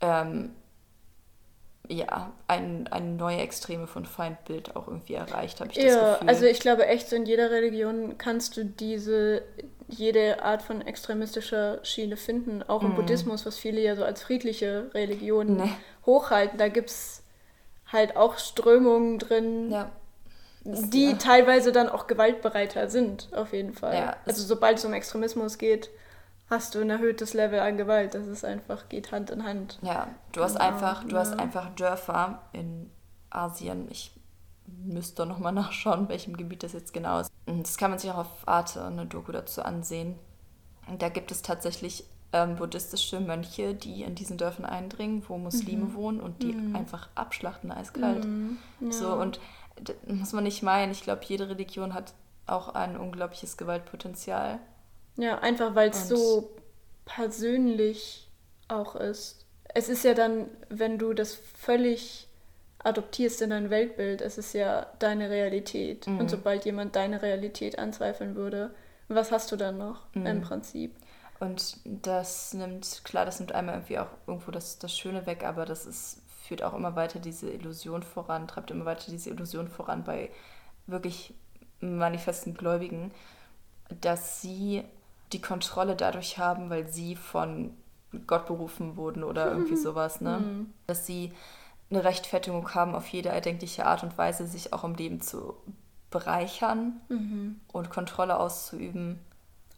[0.00, 0.50] ähm,
[1.88, 6.28] ja, ein, eine neue Extreme von Feindbild auch irgendwie erreicht, habe ich das Ja, Gefühl.
[6.28, 9.42] also ich glaube echt, so in jeder Religion kannst du diese,
[9.88, 12.62] jede Art von extremistischer Schiene finden.
[12.62, 15.72] Auch im Buddhismus, was viele ja so als friedliche Religion Nee.
[16.04, 16.58] hochhalten.
[16.58, 17.22] Da gibt es
[17.90, 19.90] halt auch Strömungen drin, ja.
[20.64, 21.16] die ja.
[21.16, 23.94] teilweise dann auch gewaltbereiter sind, auf jeden Fall.
[23.94, 25.88] Ja, also sobald es um Extremismus geht,
[26.50, 28.14] hast du ein erhöhtes Level an Gewalt.
[28.14, 29.78] Das ist einfach, geht Hand in Hand.
[29.82, 32.90] Ja, du hast einfach, du hast einfach Dörfer in
[33.30, 33.88] Asien.
[33.90, 34.12] Ich
[34.84, 37.30] müsste noch mal nachschauen, welchem Gebiet das jetzt genau ist.
[37.46, 40.16] Und Das kann man sich auch auf Arte eine Doku dazu ansehen.
[40.88, 45.86] Und da gibt es tatsächlich ähm, buddhistische Mönche, die in diesen Dörfern eindringen, wo Muslime
[45.86, 45.94] Mhm.
[45.94, 48.26] wohnen und die einfach abschlachten eiskalt.
[48.80, 48.92] Ja.
[48.92, 49.40] So und
[50.06, 50.92] muss man nicht meinen.
[50.92, 52.12] Ich glaube, jede Religion hat
[52.46, 54.58] auch ein unglaubliches Gewaltpotenzial.
[55.16, 56.50] Ja, einfach weil es so
[57.04, 58.28] persönlich
[58.68, 59.44] auch ist.
[59.74, 62.27] Es ist ja dann, wenn du das völlig
[62.84, 66.06] adoptierst in dein Weltbild, es ist ja deine Realität.
[66.06, 66.18] Mhm.
[66.20, 68.74] Und sobald jemand deine Realität anzweifeln würde,
[69.08, 70.26] was hast du dann noch Mhm.
[70.26, 70.94] im Prinzip?
[71.40, 75.64] Und das nimmt, klar, das nimmt einmal irgendwie auch irgendwo das, das Schöne weg, aber
[75.64, 80.02] das ist, führt auch immer weiter diese Illusion voran, treibt immer weiter diese Illusion voran
[80.04, 80.30] bei
[80.86, 81.34] wirklich
[81.80, 83.12] manifesten Gläubigen,
[84.00, 84.82] dass sie
[85.32, 87.74] die Kontrolle dadurch haben, weil sie von
[88.26, 90.38] Gott berufen wurden oder irgendwie sowas, ne?
[90.38, 90.72] Mhm.
[90.86, 91.32] Dass sie
[91.90, 95.54] eine Rechtfertigung haben, auf jede erdenkliche Art und Weise sich auch im Leben zu
[96.10, 97.60] bereichern Mhm.
[97.72, 99.20] und Kontrolle auszuüben.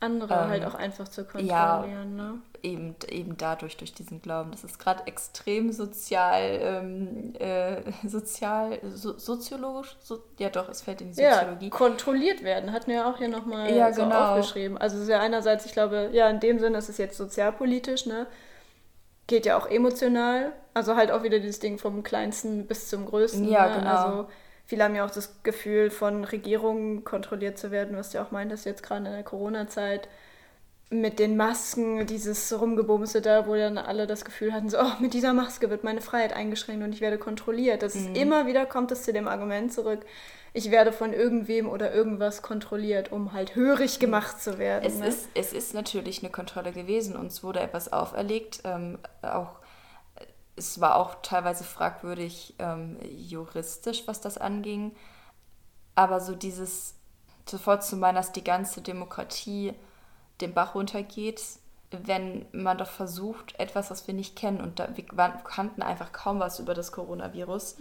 [0.02, 1.26] Andere Ähm, halt auch einfach zu ja.
[1.26, 2.38] kontrollieren, ne?
[2.62, 4.50] eben, eben dadurch, durch diesen Glauben.
[4.50, 11.02] Das ist gerade extrem sozial, ähm, äh, sozial, so, soziologisch, so, ja doch, es fällt
[11.02, 11.68] in die Ja, Soziologie.
[11.70, 14.30] kontrolliert werden, hatten wir ja auch hier nochmal Ja, so genau.
[14.36, 14.78] aufgeschrieben.
[14.78, 18.06] Also es ist ja einerseits, ich glaube, ja, in dem Sinne ist es jetzt sozialpolitisch,
[18.06, 18.26] ne?
[19.30, 20.52] Geht ja auch emotional.
[20.74, 23.48] Also halt auch wieder dieses Ding vom Kleinsten bis zum Größten.
[23.48, 23.74] Ja, ne?
[23.78, 23.90] genau.
[23.90, 24.28] Also
[24.66, 28.32] viele haben ja auch das Gefühl, von Regierungen kontrolliert zu werden, was du ja auch
[28.32, 30.08] meintest jetzt gerade in der Corona-Zeit.
[30.92, 35.14] Mit den Masken, dieses Rumgebumse da, wo dann alle das Gefühl hatten, so, oh, mit
[35.14, 37.82] dieser Maske wird meine Freiheit eingeschränkt und ich werde kontrolliert.
[37.82, 38.00] Das Mhm.
[38.00, 40.00] ist immer wieder, kommt es zu dem Argument zurück,
[40.52, 44.84] ich werde von irgendwem oder irgendwas kontrolliert, um halt hörig gemacht zu werden.
[44.84, 45.06] Es, ne?
[45.06, 48.62] ist, es ist natürlich eine Kontrolle gewesen, uns wurde etwas auferlegt.
[48.64, 49.60] Ähm, auch,
[50.56, 54.92] es war auch teilweise fragwürdig ähm, juristisch, was das anging.
[55.94, 56.94] Aber so dieses
[57.48, 59.74] sofort zu meinen, dass die ganze Demokratie
[60.40, 61.42] den Bach runtergeht,
[61.90, 66.38] wenn man doch versucht, etwas, was wir nicht kennen, und da, wir kannten einfach kaum
[66.38, 67.76] was über das Coronavirus,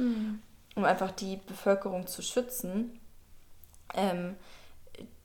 [0.80, 3.00] um einfach die Bevölkerung zu schützen,
[3.94, 4.36] ähm,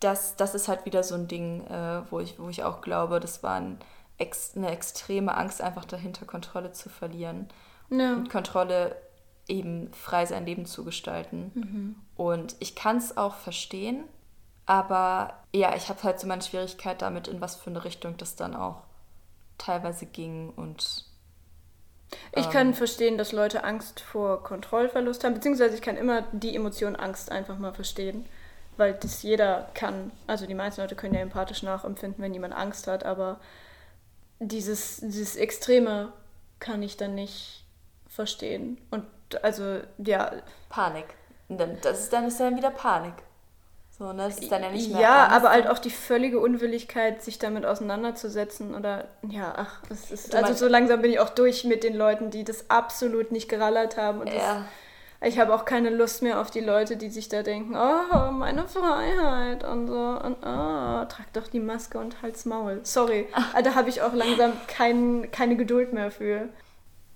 [0.01, 3.21] das, das ist halt wieder so ein Ding, äh, wo, ich, wo ich auch glaube,
[3.21, 3.79] das war ein,
[4.19, 7.49] ex, eine extreme Angst, einfach dahinter Kontrolle zu verlieren.
[7.91, 8.15] ja.
[8.15, 8.97] Und Kontrolle
[9.47, 11.53] eben frei sein Leben zu gestalten.
[12.17, 14.05] Und ich kann es auch verstehen,
[14.67, 18.37] aber ja, ich habe halt so meine Schwierigkeit damit, in was für eine Richtung das
[18.37, 18.83] dann auch
[19.59, 21.05] teilweise ging und
[22.35, 26.97] Ich kann verstehen, dass Leute Angst vor Kontrollverlust haben, beziehungsweise ich kann immer die Emotion
[26.97, 28.27] Angst einfach mal verstehen,
[28.77, 30.11] weil das jeder kann.
[30.27, 33.41] Also die meisten Leute können ja empathisch nachempfinden, wenn jemand Angst hat, aber
[34.39, 36.13] dieses, dieses Extreme
[36.59, 37.65] kann ich dann nicht
[38.09, 38.79] verstehen.
[38.91, 39.05] Und
[39.43, 40.33] also, ja,
[40.69, 41.07] Panik.
[41.49, 43.15] Dann, das ist dann, ist dann wieder Panik.
[43.97, 44.25] So, ne?
[44.25, 45.37] Das ist dann ja nicht mehr ja, Angst.
[45.37, 50.53] aber halt auch die völlige Unwilligkeit, sich damit auseinanderzusetzen oder ja, ach, es ist, also
[50.53, 54.21] so langsam bin ich auch durch mit den Leuten, die das absolut nicht gerallert haben
[54.21, 54.65] und das Ja.
[55.21, 58.69] Ich habe auch keine Lust mehr auf die Leute, die sich da denken, oh, meine
[58.69, 62.81] Freiheit und so und oh, trag doch die Maske und halt's Maul.
[62.83, 63.29] Sorry,
[63.65, 66.49] da habe ich auch langsam kein, keine Geduld mehr für.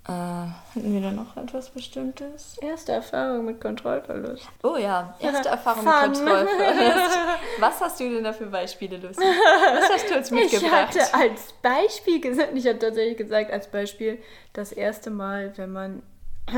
[0.09, 0.55] Äh, hatten
[0.95, 2.57] wir da noch etwas Bestimmtes?
[2.63, 4.49] Erste Erfahrung mit Kontrollverlust.
[4.63, 7.19] Oh ja, erste Erfahrung mit Kontrollverlust.
[7.61, 9.21] Was hast du denn da für Beispiele, Lucy?
[9.21, 10.99] Was hast du uns Ich mitgebracht?
[10.99, 14.19] hatte als Beispiel gesagt, ich hatte tatsächlich gesagt, als Beispiel
[14.55, 16.03] das erste Mal, wenn man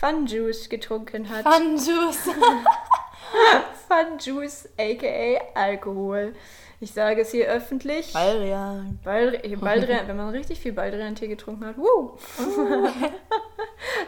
[0.00, 1.42] Fun Juice getrunken hat.
[1.42, 2.30] Fun Juice.
[3.88, 6.34] Fun Juice, aka Alkohol.
[6.80, 8.12] Ich sage es hier öffentlich.
[8.12, 8.98] Baldrian.
[9.02, 11.78] Baldrian, Baldrian, wenn man richtig viel Baldrian-Tee getrunken hat.
[11.78, 12.18] Woo.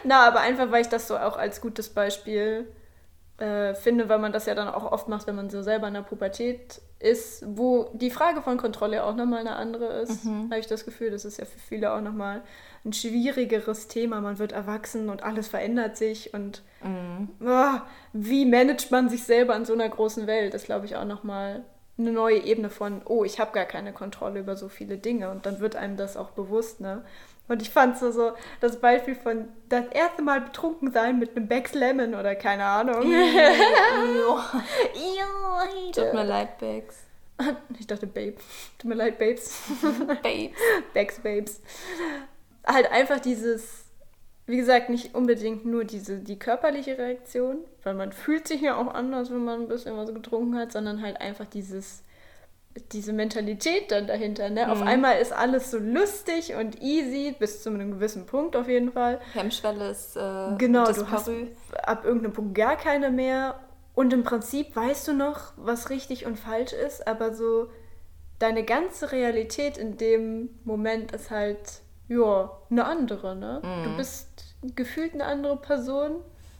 [0.03, 2.67] Na, aber einfach, weil ich das so auch als gutes Beispiel
[3.37, 5.95] äh, finde, weil man das ja dann auch oft macht, wenn man so selber in
[5.95, 10.25] der Pubertät ist, wo die Frage von Kontrolle auch nochmal eine andere ist.
[10.25, 12.41] Habe ich das Gefühl, das ist ja für viele auch nochmal
[12.85, 14.19] ein schwierigeres Thema.
[14.21, 16.61] Man wird erwachsen und alles verändert sich und
[17.45, 21.05] ah, wie managt man sich selber in so einer großen Welt, ist, glaube ich, auch
[21.05, 21.63] nochmal
[21.99, 25.45] eine neue Ebene von, oh, ich habe gar keine Kontrolle über so viele Dinge und
[25.45, 27.03] dann wird einem das auch bewusst, ne?
[27.47, 31.47] Und ich fand so, so das Beispiel von das erste Mal betrunken sein mit einem
[31.47, 33.01] Becks Lemon oder keine Ahnung.
[35.91, 37.05] Tut mir leid, Bex.
[37.79, 38.35] Ich dachte Babe.
[38.77, 39.63] Tut mir leid, Babes.
[40.21, 40.59] Babes.
[40.93, 41.61] Becks Babes.
[42.67, 43.85] Halt einfach dieses,
[44.49, 48.91] wie gesagt, nicht unbedingt nur diese, die körperliche Reaktion, weil man fühlt sich ja auch
[48.91, 52.01] anders, wenn man ein bisschen was getrunken hat, sondern halt einfach dieses,
[52.91, 54.49] diese Mentalität dann dahinter.
[54.49, 54.71] Ne?
[54.71, 58.91] Auf einmal ist alles so lustig und easy, bis zu einem gewissen Punkt auf jeden
[58.91, 59.21] Fall.
[59.33, 61.29] Hemmschwelle ist äh, Genau, du hast
[61.83, 63.59] ab irgendeinem Punkt gar keine mehr.
[63.93, 67.67] Und im Prinzip weißt du noch, was richtig und falsch ist, aber so
[68.39, 73.61] deine ganze Realität in dem Moment ist halt, ja, eine andere, ne?
[73.83, 74.27] Du bist
[74.75, 76.17] gefühlt eine andere Person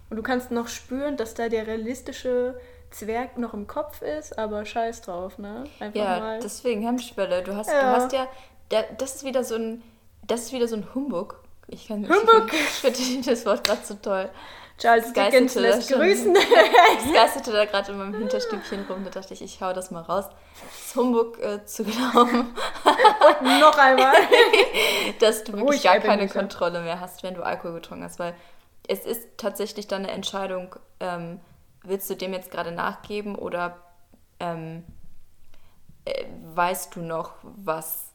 [0.10, 2.58] und du kannst noch spüren, dass da der realistische
[2.92, 5.66] Zwerg noch im Kopf ist, aber scheiß drauf, ne?
[5.80, 6.40] Einfach Ja, mal.
[6.40, 7.44] deswegen Hemmschwelle.
[7.44, 7.92] Du hast, du Ja.
[7.92, 8.28] hast ja,
[8.70, 9.84] da, das ist wieder so ein,
[10.26, 11.40] das ist wieder so ein Humbug.
[11.68, 12.52] Ich kann Humbug.
[12.54, 14.30] Ich finde das Wort gerade so toll.
[14.80, 16.34] Charles das Dickens geisterte lässt grüßen.
[17.14, 19.04] Geisterte da gerade in meinem Hinterstübchen rum.
[19.04, 20.26] Da dachte ich, ich hau das mal raus.
[20.62, 22.56] Das Humbug äh, zu glauben,
[23.60, 24.16] noch einmal.
[25.20, 26.28] dass du wirklich Ruhig, gar keine.
[26.28, 28.20] Kontrolle mehr hast, wenn du Alkohol getrunken hast.
[28.20, 28.34] Weil
[28.88, 31.40] es ist tatsächlich dann eine Entscheidung, ähm,
[31.84, 33.78] willst du dem jetzt gerade nachgeben oder
[34.40, 34.84] ähm,
[36.06, 38.06] äh, weißt du noch, was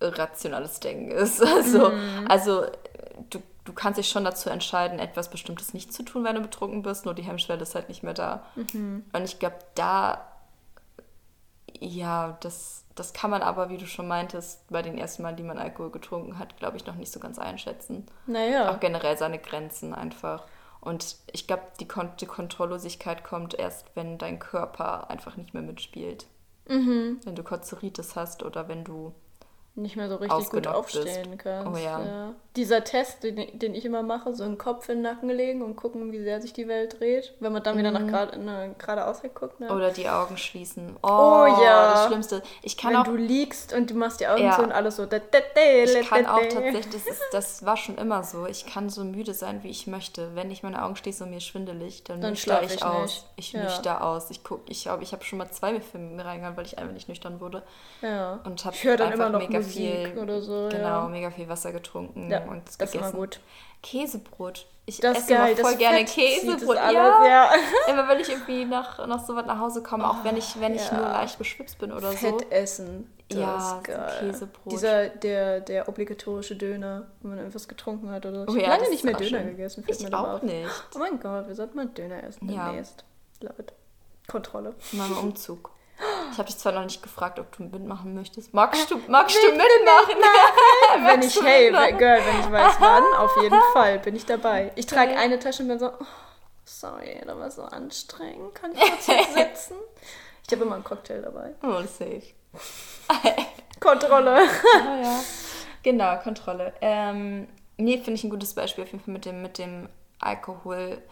[0.00, 1.42] rationales Denken ist?
[1.56, 2.26] Also, Mhm.
[2.28, 2.66] also
[3.30, 6.82] du, du kannst dich schon dazu entscheiden, etwas Bestimmtes nicht zu tun, wenn du betrunken
[6.82, 8.44] bist, nur die Hemmschwelle ist halt nicht mehr da.
[8.54, 9.04] Mhm.
[9.12, 10.26] Und ich glaube, da,
[11.78, 15.42] ja, das, das kann man aber, wie du schon meintest, bei den ersten Mal, die
[15.42, 18.06] man Alkohol getrunken hat, glaube ich, noch nicht so ganz einschätzen.
[18.26, 18.70] Naja.
[18.70, 20.44] Auch generell seine Grenzen einfach.
[20.80, 25.62] Und ich glaube, die, Kon die Kontrolllosigkeit kommt erst, wenn dein Körper einfach nicht mehr
[25.62, 26.26] mitspielt.
[26.68, 27.20] Mhm.
[27.24, 29.12] Wenn du Kotzeritis hast oder wenn du
[29.76, 30.98] nicht mehr so richtig gut Ausgenockt bist.
[31.06, 31.70] aufstehen kannst.
[31.72, 32.32] Oh ja.
[32.56, 35.76] Dieser Test, den, den ich immer mache, so einen Kopf in den Nacken legen und
[35.76, 39.20] gucken, wie sehr sich die Welt dreht, wenn man dann wieder nach gerade ne, geradeaus
[39.34, 39.60] guckt.
[39.60, 39.70] Ne?
[39.70, 40.96] oder die Augen schließen.
[41.02, 41.92] Oh, Oh ja.
[41.92, 42.42] Das Schlimmste.
[42.62, 44.56] Ich kann wenn auch du liegst und du machst die Augen Ja.
[44.56, 45.04] zu und alles so.
[45.04, 45.12] Ich
[45.94, 49.34] Ich kann auch tatsächlich, das, ist, das war schon immer so, ich kann so müde
[49.34, 50.34] sein, wie ich möchte.
[50.34, 53.02] Wenn ich meine Augen schließe und mir schwindelig, dann, Dann nüchter ich, ich aus.
[53.02, 53.24] nicht.
[53.36, 53.64] Ich Ja.
[53.64, 54.30] nüchter aus.
[54.30, 56.94] Ich guck, ich glaube, ich habe schon mal zwei Filme mir reingehauen, weil ich einfach
[56.94, 57.62] nicht nüchtern wurde.
[58.00, 58.40] Ja.
[58.44, 60.68] Und habe Ich höre dann einfach immer noch mega Musik viel, oder so.
[60.70, 61.08] genau, ja.
[61.08, 63.16] mega viel Wasser getrunken Ja, und das ist immer gegessen.
[63.16, 63.40] gut.
[63.82, 64.66] Käsebrot.
[64.86, 66.76] Ich Das esse geil, immer voll gerne Fett Käsebrot.
[66.76, 67.26] alles, ja.
[67.26, 67.50] ja.
[67.88, 70.74] Immer wenn ich irgendwie nach, nach so was nach Hause komme, auch wenn ich, wenn
[70.74, 72.16] ich nur leicht beschwipst bin oder so.
[72.16, 73.12] Fett essen.
[73.28, 74.12] Das Ja, ist so geil.
[74.20, 74.72] Käsebrot.
[74.72, 78.52] Dieser, der, der obligatorische Döner, wenn man irgendwas getrunken hat oder so.
[78.52, 79.46] Oh Ich ja, habe lange nicht mehr Döner schön.
[79.48, 79.82] gegessen.
[79.84, 80.42] fällt Ich auch auf.
[80.42, 80.68] nicht.
[80.94, 82.66] Oh mein Gott, wir sollten mal Döner essen Ja.
[82.68, 83.04] demnächst.
[83.40, 83.72] Love it.
[84.28, 84.74] Kontrolle.
[84.92, 85.70] Mal im Umzug.
[86.30, 88.52] Ich habe dich zwar noch nicht gefragt, ob du mitmachen möchtest.
[88.52, 90.20] Magst du, magst du mitmachen?
[90.94, 91.98] wenn Magst ich, hey, mitmachen?
[91.98, 94.72] Girl, wenn ich weiß wann, auf jeden Fall bin ich dabei.
[94.74, 96.04] Ich trage eine Tasche und bin so, oh,
[96.64, 98.54] sorry, da war so anstrengend.
[98.54, 99.76] Kann ich kurz sitzen?
[100.48, 101.54] Ich habe immer einen Cocktail dabei.
[101.64, 102.22] Oh, safe.
[103.80, 104.42] Kontrolle.
[104.44, 105.20] Oh, ja.
[105.82, 106.72] Genau, Kontrolle.
[106.80, 109.88] Ähm, nee, finde ich ein gutes Beispiel auf jeden Fall mit dem, mit dem
[110.20, 111.02] Alkohol.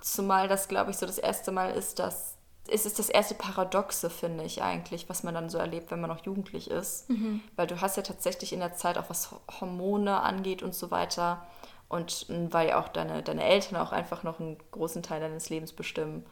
[0.00, 2.33] Zumal das, glaube ich, so das erste Mal ist, dass
[2.68, 6.10] es ist das erste Paradoxe, finde ich eigentlich, was man dann so erlebt, wenn man
[6.10, 7.08] noch jugendlich ist.
[7.56, 11.46] Weil du hast ja tatsächlich in der Zeit auch was Hormone angeht und so weiter.
[11.88, 15.72] Und weil ja auch deine, deine Eltern auch einfach noch einen großen Teil deines Lebens
[15.72, 16.24] bestimmen,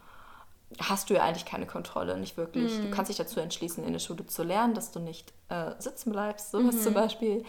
[0.80, 2.80] hast du ja eigentlich keine Kontrolle, nicht wirklich.
[2.80, 6.12] Du kannst dich dazu entschließen, in der Schule zu lernen, dass du nicht äh, sitzen
[6.12, 7.44] bleibst, sowas zum Beispiel.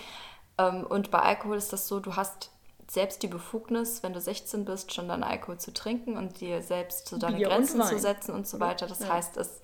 [0.58, 2.52] Ähm, und bei Alkohol ist das so, du hast
[2.94, 7.08] selbst die Befugnis, wenn du 16 bist, schon deinen Alkohol zu trinken und dir selbst
[7.10, 8.86] so deine Bier Grenzen zu setzen und so weiter.
[8.86, 9.10] Das Ja.
[9.10, 9.62] heißt, es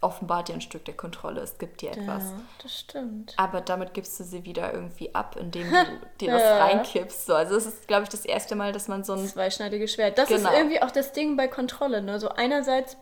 [0.00, 2.24] offenbart dir ein Stück der Kontrolle, es gibt dir etwas.
[2.24, 3.34] Ja, das stimmt.
[3.36, 5.76] Aber damit gibst du sie wieder irgendwie ab, indem du
[6.20, 6.58] dir das Ja.
[6.58, 7.26] reinkippst.
[7.26, 10.18] So, also es ist, glaube ich, das erste Mal, dass man so ein Zweischneidiges Schwert.
[10.18, 10.50] Das Genau.
[10.50, 12.02] ist irgendwie auch das Ding bei Kontrolle.
[12.02, 12.18] Ne?
[12.18, 12.96] So einerseits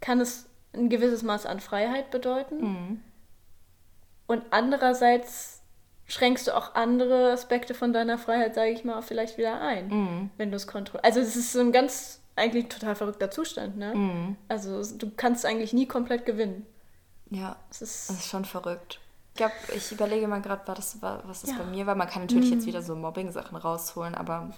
[0.00, 3.02] kann es ein gewisses Maß an Freiheit bedeuten Mhm.
[4.26, 5.55] und andererseits
[6.06, 10.30] schränkst du auch andere Aspekte von deiner Freiheit, sage ich mal, vielleicht wieder ein, Mhm.
[10.36, 11.04] wenn du es kontrollierst.
[11.04, 13.76] Also es ist so ein ganz eigentlich total verrückter Zustand.
[13.76, 13.94] Ne?
[13.94, 14.36] Mhm.
[14.48, 16.66] Also du kannst eigentlich nie komplett gewinnen.
[17.30, 19.00] Ja, Es ist das ist schon verrückt.
[19.34, 21.58] Ich glaube, ich überlege mal gerade, was das, war, was das Ja.
[21.58, 21.94] bei mir war.
[21.94, 24.50] Man kann natürlich jetzt wieder so Mobbing-Sachen rausholen, aber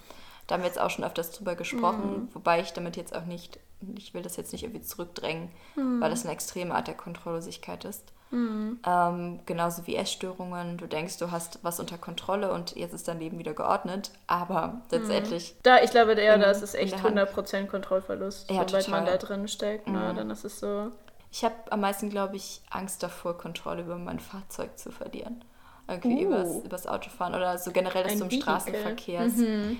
[0.47, 3.59] da haben wir jetzt auch schon öfters drüber gesprochen, wobei ich damit jetzt auch nicht,
[3.97, 8.03] ich will das jetzt nicht irgendwie zurückdrängen, weil das eine extreme Art der Kontrolllosigkeit ist.
[8.31, 10.77] Ähm, genauso wie Essstörungen.
[10.77, 14.81] Du denkst, du hast was unter Kontrolle und jetzt ist dein Leben wieder geordnet, aber
[14.91, 17.17] letztendlich Da, ich glaube, ja, das ist in echt der Hand.
[17.17, 19.37] 100% Kontrollverlust, Ja, sobald man da total.
[19.37, 19.87] drin steckt.
[19.87, 20.13] Ne?
[20.15, 20.91] Dann ist es so.
[21.31, 25.43] Ich habe am meisten, glaube ich, Angst davor, Kontrolle über mein Fahrzeug zu verlieren.
[25.87, 26.29] Irgendwie Uh.
[26.29, 28.41] übers, übers Autofahren oder so generell, dass Ein du im.
[28.41, 29.27] Straßenverkehr.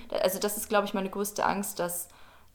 [0.08, 2.08] Da- Also das ist, glaube ich, meine größte Angst, dass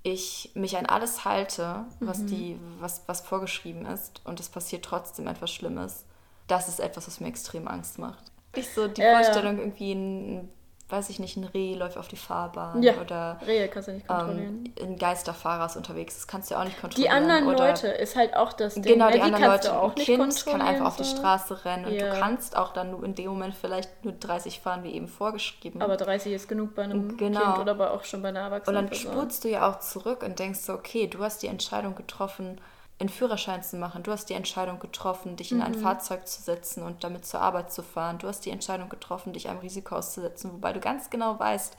[0.05, 5.25] ich mich an alles halte, was, die, was, was vorgeschrieben ist und es passiert trotzdem
[5.25, 6.05] etwas Schlimmes.
[6.45, 8.31] Das ist etwas, was mir extrem Angst macht.
[8.53, 9.15] Ich so die ja.
[9.15, 10.49] Vorstellung, irgendwie ein,
[10.87, 14.07] weiß ich nicht, ein Reh läuft auf die Fahrbahn Ja, oder Rehe kannst du nicht
[14.07, 14.71] kontrollieren.
[14.79, 16.15] ähm, ein Geisterfahrer ist unterwegs.
[16.15, 17.11] Das kannst du ja auch nicht Die kontrollieren.
[17.15, 18.83] anderen oder Leute ist halt auch das Ding.
[18.83, 19.13] Genau, ne?
[19.13, 19.79] die anderen kannst Leute.
[19.79, 21.17] auch ein Kind kann einfach auf die so.
[21.17, 22.13] Straße rennen und Ja.
[22.13, 25.81] du kannst auch dann nur in dem Moment vielleicht nur 30 fahren, wie eben vorgeschrieben.
[25.81, 27.39] Aber 30 ist genug bei einem Genau.
[27.41, 28.85] Kind oder aber auch schon bei einer und Erwachsenen.
[28.87, 32.61] dann spurst du ja auch zurück und denkst so, okay, du hast die Entscheidung getroffen,
[32.99, 34.03] einen Führerschein zu machen.
[34.03, 35.63] Du hast die Entscheidung getroffen, dich in Mhm.
[35.63, 38.17] ein Fahrzeug zu setzen und damit zur Arbeit zu fahren.
[38.19, 41.75] Du hast die Entscheidung getroffen, dich einem Risiko auszusetzen, wobei du ganz genau weißt,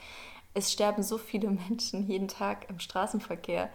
[0.55, 3.71] es sterben so viele Menschen jeden Tag im Straßenverkehr.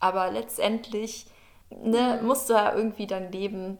[0.00, 1.26] Aber letztendlich
[1.70, 3.78] ne, musst du ja irgendwie dein Leben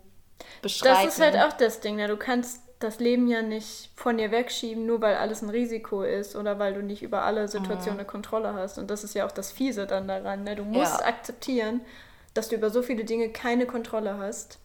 [0.63, 0.95] beschreiben.
[1.07, 1.97] Das ist halt auch das Ding.
[1.97, 2.09] Ne?
[2.09, 6.37] Du kannst das Leben ja nicht von dir wegschieben, nur weil alles ein Risiko ist
[6.37, 8.77] oder weil du nicht über alle Situationen eine Kontrolle hast.
[8.77, 10.45] Und das ist ja auch das Fiese dann daran.
[10.45, 10.57] Ne?
[10.57, 11.07] Du musst Ja.
[11.07, 11.81] akzeptieren,
[12.37, 14.59] dass du über so viele Dinge keine Kontrolle hast.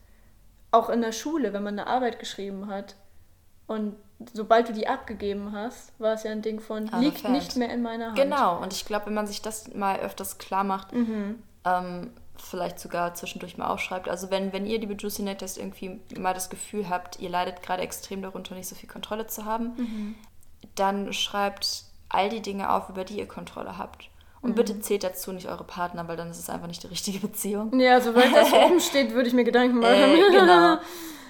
[0.71, 2.95] Auch in der Schule, wenn man eine Arbeit geschrieben hat.
[3.67, 3.95] Und
[4.33, 7.33] sobald du die abgegeben hast, war es ja ein Ding von, Aber liegt fällt.
[7.33, 8.15] nicht mehr in meiner Hand.
[8.17, 11.41] Genau, und ich glaube, wenn man sich das mal öfters klar macht, Mhm.
[11.65, 14.09] ähm, vielleicht sogar zwischendurch mal aufschreibt.
[14.09, 17.81] Also wenn, wenn ihr, liebe Juicy Netters, irgendwie mal das Gefühl habt, ihr leidet gerade
[17.83, 20.15] extrem darunter, nicht so viel Kontrolle zu haben, Mhm.
[20.75, 24.09] dann schreibt all die Dinge auf, über die ihr Kontrolle habt.
[24.41, 24.55] Und Mhm.
[24.55, 27.79] bitte zählt dazu nicht eure Partner, weil dann ist es einfach nicht die richtige Beziehung.
[27.79, 29.93] Ja, sobald das oben steht, würde ich mir Gedanken machen.
[29.93, 30.77] Äh, genau.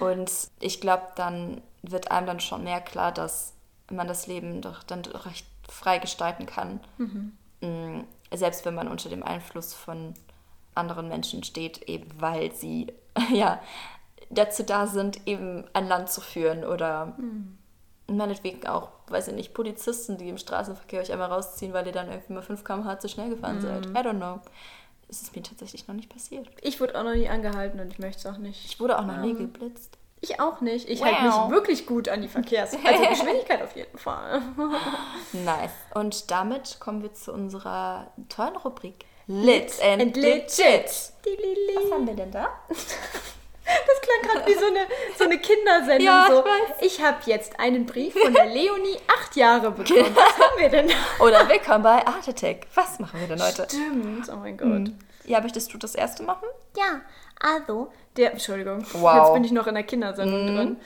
[0.00, 3.52] Und ich glaube, dann wird einem dann schon mehr klar, dass
[3.90, 6.80] man das Leben doch dann doch recht frei gestalten kann.
[7.60, 8.00] Mm,
[8.34, 10.14] Selbst wenn man unter dem Einfluss von
[10.74, 12.86] anderen Menschen steht, eben weil sie
[13.32, 13.60] ja
[14.30, 17.14] dazu da sind, eben ein Land zu führen oder
[18.08, 22.08] meinetwegen auch, weiß ich nicht, Polizisten, die im Straßenverkehr euch einmal rausziehen, weil ihr dann
[22.10, 23.86] irgendwie mal 5 km/h zu schnell gefahren seid.
[23.86, 24.40] I don't know.
[25.08, 26.48] Es ist mir tatsächlich noch nicht passiert.
[26.62, 28.64] Ich wurde auch noch nie angehalten und ich möchte es auch nicht.
[28.64, 29.98] Ich wurde auch noch nie Ähm, geblitzt.
[30.24, 30.88] Ich auch nicht.
[30.88, 31.06] Ich Wow.
[31.06, 32.72] halte mich wirklich gut an die Verkehrs...
[32.84, 34.40] Also Geschwindigkeit auf jeden Fall.
[35.32, 35.72] Nice.
[35.94, 40.58] Und damit kommen wir zu unserer tollen Rubrik Lit and, and Legit.
[40.58, 41.76] legit.
[41.76, 42.48] Was haben wir denn da?
[44.22, 44.80] Gerade wie so eine,
[45.18, 46.06] so eine Kindersendung.
[46.06, 46.44] Ja, so.
[46.80, 46.92] ich.
[46.98, 50.14] Ich habe jetzt einen Brief von der Leonie, acht Jahre bekommen.
[50.14, 50.90] Was haben wir denn?
[51.20, 52.66] Oder willkommen bei Art Attack.
[52.74, 53.64] Was machen wir denn heute?
[53.68, 54.90] Stimmt, oh mein Gott.
[55.24, 56.46] Ja, möchtest du das erste machen?
[56.76, 57.00] Ja,
[57.40, 57.92] also.
[58.16, 59.16] Der, Entschuldigung, Wow.
[59.16, 60.76] jetzt bin ich noch in der Kindersendung drin.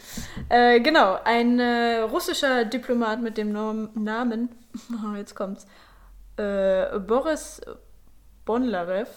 [0.48, 4.48] Äh, genau, ein äh, russischer Diplomat mit dem Nom Namen,
[4.92, 5.66] oh, jetzt kommt's,
[6.36, 7.60] äh, Boris
[8.44, 9.08] Bonlarev.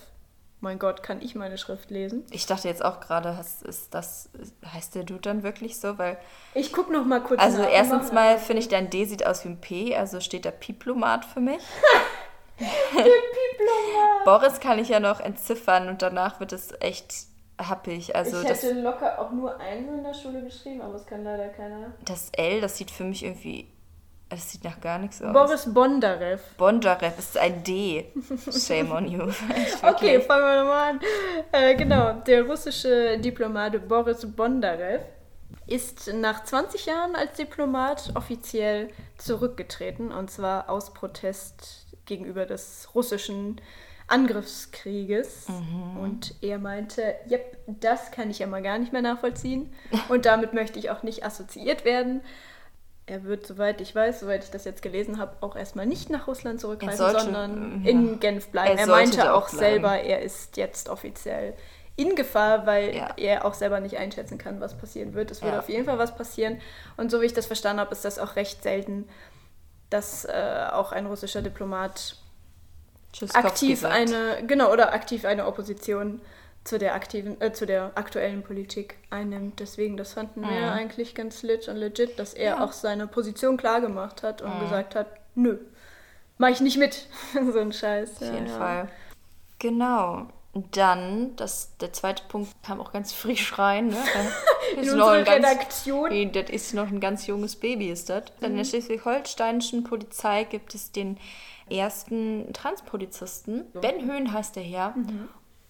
[0.62, 2.26] Mein Gott, kann ich meine Schrift lesen?
[2.32, 4.30] Ich dachte jetzt auch gerade, ist das,
[4.66, 5.98] heißt der Dude dann wirklich so?
[5.98, 6.18] Weil,
[6.54, 7.72] Ich guck noch mal kurz also nach.
[7.72, 11.24] erstens mal finde ich, dein D sieht aus wie ein P, also steht da Diplomat
[11.24, 11.62] für mich.
[12.60, 14.26] Diplomat.
[14.26, 17.14] Boris kann ich ja noch entziffern und danach wird es echt
[17.58, 18.16] happig.
[18.16, 21.24] Also ich das, hätte locker auch nur eins in der Schule geschrieben, aber es kann
[21.24, 21.94] leider keiner.
[22.06, 23.68] das L, das sieht für mich irgendwie,
[24.30, 25.34] das sieht nach gar nichts aus.
[25.34, 26.42] Boris Bondarev.
[26.58, 28.12] Bondarev ist ein D.
[28.52, 29.24] Shame on you.
[29.82, 31.00] Okay, fangen wir nochmal an.
[31.52, 35.04] Äh, genau, der russische Diplomat Boris Bondarev
[35.66, 43.62] ist nach 20 Jahren als Diplomat offiziell zurückgetreten und zwar aus Protest gegenüber des russischen
[44.08, 45.48] Angriffskrieges.
[46.02, 49.72] Und er meinte, yep, das kann ich ja mal gar nicht mehr nachvollziehen
[50.10, 52.22] und damit möchte ich auch nicht assoziiert werden.
[53.10, 56.28] Er wird, soweit ich weiß, soweit ich das jetzt gelesen habe, auch erstmal nicht nach
[56.28, 57.90] Russland zurückreisen, sollte, sondern ja.
[57.90, 58.78] in Genf bleiben.
[58.78, 59.58] Er Er, meinte auch bleiben.
[59.58, 61.56] selber, er ist jetzt offiziell
[61.96, 63.10] in Gefahr, weil Ja.
[63.18, 65.32] er auch selber nicht einschätzen kann, was passieren wird.
[65.32, 65.60] Es würde Ja.
[65.60, 66.62] auf jeden Fall was passieren.
[66.98, 69.10] Und so wie ich das verstanden habe, ist das auch recht selten,
[69.90, 72.16] dass äh, auch ein russischer Diplomat
[73.12, 76.22] Tschüsskowski aktiv eine, genau, oder aktiv eine Opposition
[76.70, 79.60] zu der aktiven, äh, zu der aktuellen Politik einnimmt.
[79.60, 80.70] Deswegen, das fanden wir Mhm.
[80.70, 82.64] eigentlich ganz lit und legit, dass er Ja.
[82.64, 84.60] auch seine Position klar gemacht hat und Mhm.
[84.62, 85.58] gesagt hat, nö,
[86.38, 87.08] mach ich nicht mit.
[87.54, 88.22] so ein Scheiß.
[88.22, 88.88] Auf jeden Fall.
[89.58, 90.28] Genau.
[90.72, 93.88] Dann, das, der zweite Punkt kam auch ganz frisch rein.
[93.88, 93.98] Ne?
[94.76, 96.10] Das In ist noch unsere ein ganz, Redaktion.
[96.10, 98.26] Nee, das ist noch ein ganz junges Baby, ist das.
[98.40, 101.18] Dann in der schleswig-holsteinischen Polizei gibt es den
[101.72, 103.66] ersten Transpolizisten.
[103.74, 104.94] Ben Höhn heißt der Herr.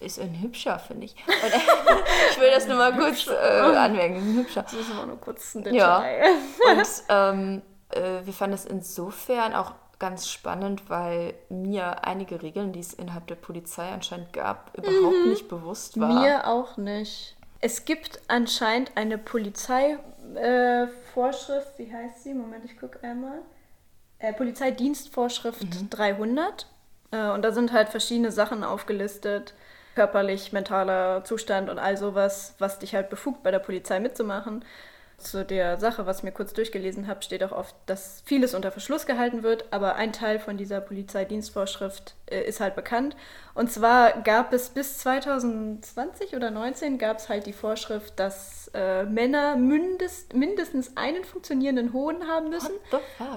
[0.00, 1.14] Ist ein hübscher, finde ich.
[1.26, 1.52] Und,
[2.30, 4.16] ich will das nur mal kurz äh, anmerken.
[4.16, 4.62] Ein hübscher.
[4.62, 6.00] Das ist aber nur kurz ein Ja.
[6.00, 6.30] Detail.
[6.70, 12.80] Und ähm, äh, wir fanden es insofern auch ganz spannend, weil mir einige Regeln, die
[12.80, 16.22] es innerhalb der Polizei anscheinend gab, überhaupt nicht bewusst war.
[16.22, 17.36] Mir auch nicht.
[17.60, 22.32] Es gibt anscheinend eine Polizeivorschrift, äh, wie heißt sie?
[22.32, 23.42] Moment, ich gucke einmal.
[24.18, 26.66] Äh, Polizeidienstvorschrift 300.
[27.10, 29.52] Äh, und da sind halt verschiedene Sachen aufgelistet.
[29.94, 34.64] Körperlich, mentaler Zustand und all sowas, was dich halt befugt, bei der Polizei mitzumachen.
[35.20, 38.72] Zu der Sache, was ich mir kurz durchgelesen habe, steht auch oft, dass vieles unter
[38.72, 43.16] Verschluss gehalten wird, aber ein Teil von dieser Polizeidienstvorschrift äh, ist halt bekannt.
[43.52, 49.04] Und zwar gab es bis 2020 oder 19 gab es halt die Vorschrift, dass äh,
[49.04, 52.72] Männer mindest, mindestens einen funktionierenden Hoden haben müssen.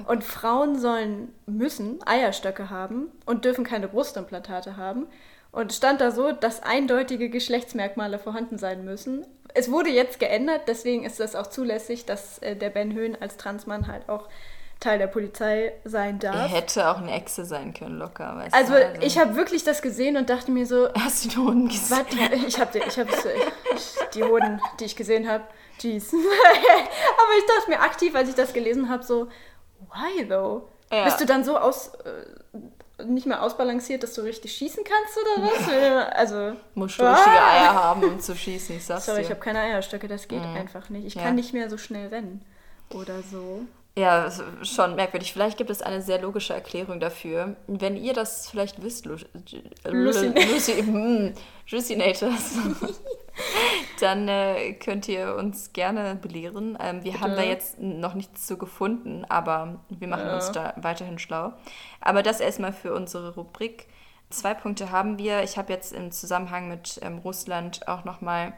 [0.08, 5.08] Und Frauen sollen, müssen Eierstöcke haben und dürfen keine Brustimplantate haben.
[5.54, 9.26] Und es stand da so, dass eindeutige Geschlechtsmerkmale vorhanden sein müssen.
[9.54, 13.38] Es wurde jetzt geändert, deswegen ist das auch zulässig, dass äh, der Ben Höhn als
[13.38, 14.28] Transmann halt auch
[14.80, 16.52] Teil der Polizei sein Er darf.
[16.52, 18.36] hätte auch eine Echse sein können, locker.
[18.36, 19.06] Weißt Also, du?
[19.06, 21.98] ich habe wirklich das gesehen und dachte mir so, Hast du den Hunden gesehen?
[22.00, 22.44] was?
[22.48, 23.08] Ich habe ich hab
[24.14, 25.44] die Hoden, die ich gesehen habe,
[25.80, 26.12] jeez.
[26.14, 29.28] Aber ich dachte mir aktiv, als ich das gelesen habe, so,
[29.80, 30.68] why though?
[30.92, 31.06] Ja.
[31.06, 32.58] Bist du dann so aus, äh,
[33.06, 36.14] nicht mehr ausbalanciert, dass du richtig schießen kannst oder was?
[36.18, 37.52] Also, Musst du richtige Ah!
[37.52, 39.34] Eier haben, um zu schießen, ich sag's sorry, ich dir.
[39.36, 41.06] habe keine Eierstöcke, das geht einfach nicht.
[41.06, 41.24] Ich Ja.
[41.24, 42.44] kann nicht mehr so schnell rennen
[42.90, 43.62] oder so.
[43.96, 44.28] Ja,
[44.64, 45.32] schon merkwürdig.
[45.34, 47.56] Vielleicht gibt es eine sehr logische Erklärung dafür.
[47.68, 49.18] Wenn ihr das vielleicht wisst, Lu
[49.86, 51.34] mm,
[51.68, 52.56] Juicinators,
[54.00, 56.76] dann äh, könnt ihr uns gerne belehren.
[56.82, 60.36] Ähm, wir haben da jetzt noch nichts zu gefunden, aber wir machen Ja.
[60.36, 61.54] uns da weiterhin schlau.
[62.02, 63.88] Aber das erstmal für unsere Rubrik.
[64.32, 65.44] Zwei Punkte haben wir.
[65.44, 68.54] Ich habe jetzt im Zusammenhang mit ähm, Russland auch nochmal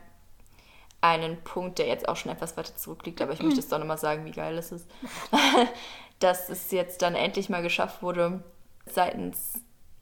[1.06, 3.98] einen Punkt, der jetzt auch schon etwas weiter zurückliegt, aber ich möchte es doch nochmal
[3.98, 4.90] sagen, wie geil es ist.
[6.20, 8.42] Dass es jetzt dann endlich mal geschafft wurde,
[8.86, 9.54] seitens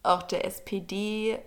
[0.04, 1.40] auch der SPD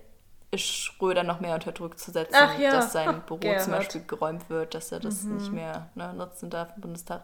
[0.55, 3.63] Schröder noch mehr unter Druck zu setzen, ja, dass sein Büro Gerhard.
[3.63, 5.35] zum Beispiel geräumt wird, dass er das Mhm.
[5.37, 7.23] nicht mehr ne, nutzen darf im Bundestag.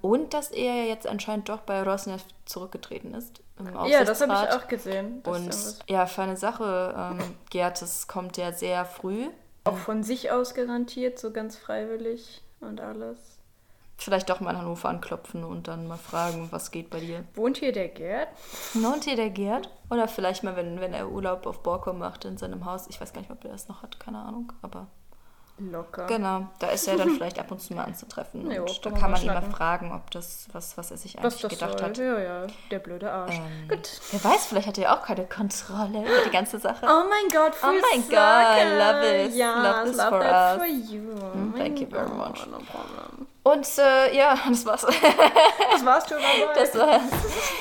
[0.00, 3.40] Und dass er ja jetzt anscheinend doch bei Rosneft zurückgetreten ist.
[3.58, 5.22] Im Ja, das habe ich auch gesehen.
[5.24, 5.54] Und
[5.88, 9.28] ja, für eine Sache, ähm, Gerd, das kommt ja sehr früh.
[9.64, 13.38] Auch von sich aus garantiert, so ganz freiwillig und alles.
[13.96, 17.24] Vielleicht doch mal in Hannover anklopfen und dann mal fragen, was geht bei dir.
[17.34, 18.28] Wohnt hier der Gerd?
[18.74, 19.70] Lohnt dir der Gerd?
[19.88, 22.86] Oder vielleicht mal, wenn, wenn er Urlaub auf Borkum macht in seinem Haus.
[22.88, 24.52] Ich weiß gar nicht, ob er das noch hat, keine Ahnung.
[24.62, 24.88] Aber
[25.56, 26.06] Locker.
[26.06, 28.50] genau, da ist er dann vielleicht ab und zu mal anzutreffen.
[28.50, 31.42] Jo, und da kann man ihn mal fragen, ob das, was, was er sich eigentlich
[31.42, 31.88] gedacht soll.
[31.88, 31.96] hat.
[31.98, 33.36] Ja, ja, der blöde Arsch.
[33.36, 33.88] Ähm, Gut.
[34.10, 36.84] Wer weiß, vielleicht hat er ja auch keine Kontrolle über die ganze Sache.
[36.84, 38.78] Oh mein Gott, Oh mein Sache.
[38.78, 39.34] love it.
[39.36, 40.56] Ja, Love this love for us.
[40.56, 41.02] for you.
[41.22, 42.46] Oh Mm, thank you very Gott, much.
[42.48, 43.26] No problem.
[43.44, 44.82] Und äh, ja, das war's.
[44.82, 46.54] Das war's schon dabei.
[46.60, 47.02] Das war's.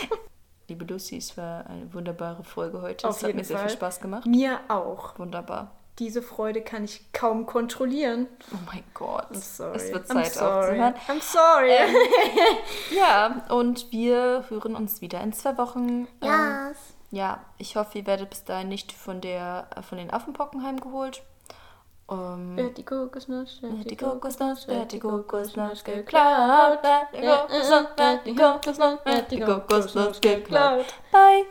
[0.68, 3.08] Liebe Lucy, es war eine wunderbare Folge heute.
[3.08, 3.68] Auf es hat mir sehr Fall.
[3.68, 4.26] viel Spaß gemacht.
[4.26, 5.20] Mir auch.
[5.20, 5.72] Wunderbar.
[6.00, 8.28] Diese Freude kann ich kaum kontrollieren.
[8.52, 9.28] Oh mein Gott.
[9.32, 9.76] I'm sorry.
[9.76, 10.82] Es wird I'm Zeit sorry.
[10.82, 10.94] aufzuhören.
[11.08, 11.78] I'm sorry.
[12.96, 16.08] Ja, und wir hören uns wieder in zwei Wochen.
[16.22, 16.78] Ähm, yes.
[17.12, 21.22] ja, ich hoffe, ihr werdet bis dahin nicht von, der, äh, von den Affenpocken heimgeholt.
[22.10, 26.80] Ähm, Wird die Kokosnuss, wird die Kokosnuss, wird die Kokosnuss geklaut.
[27.14, 30.86] Die Kokosnuss, wird die Kokosnuss, wird die Kokosnuss geklaut.
[31.12, 31.46] Bye.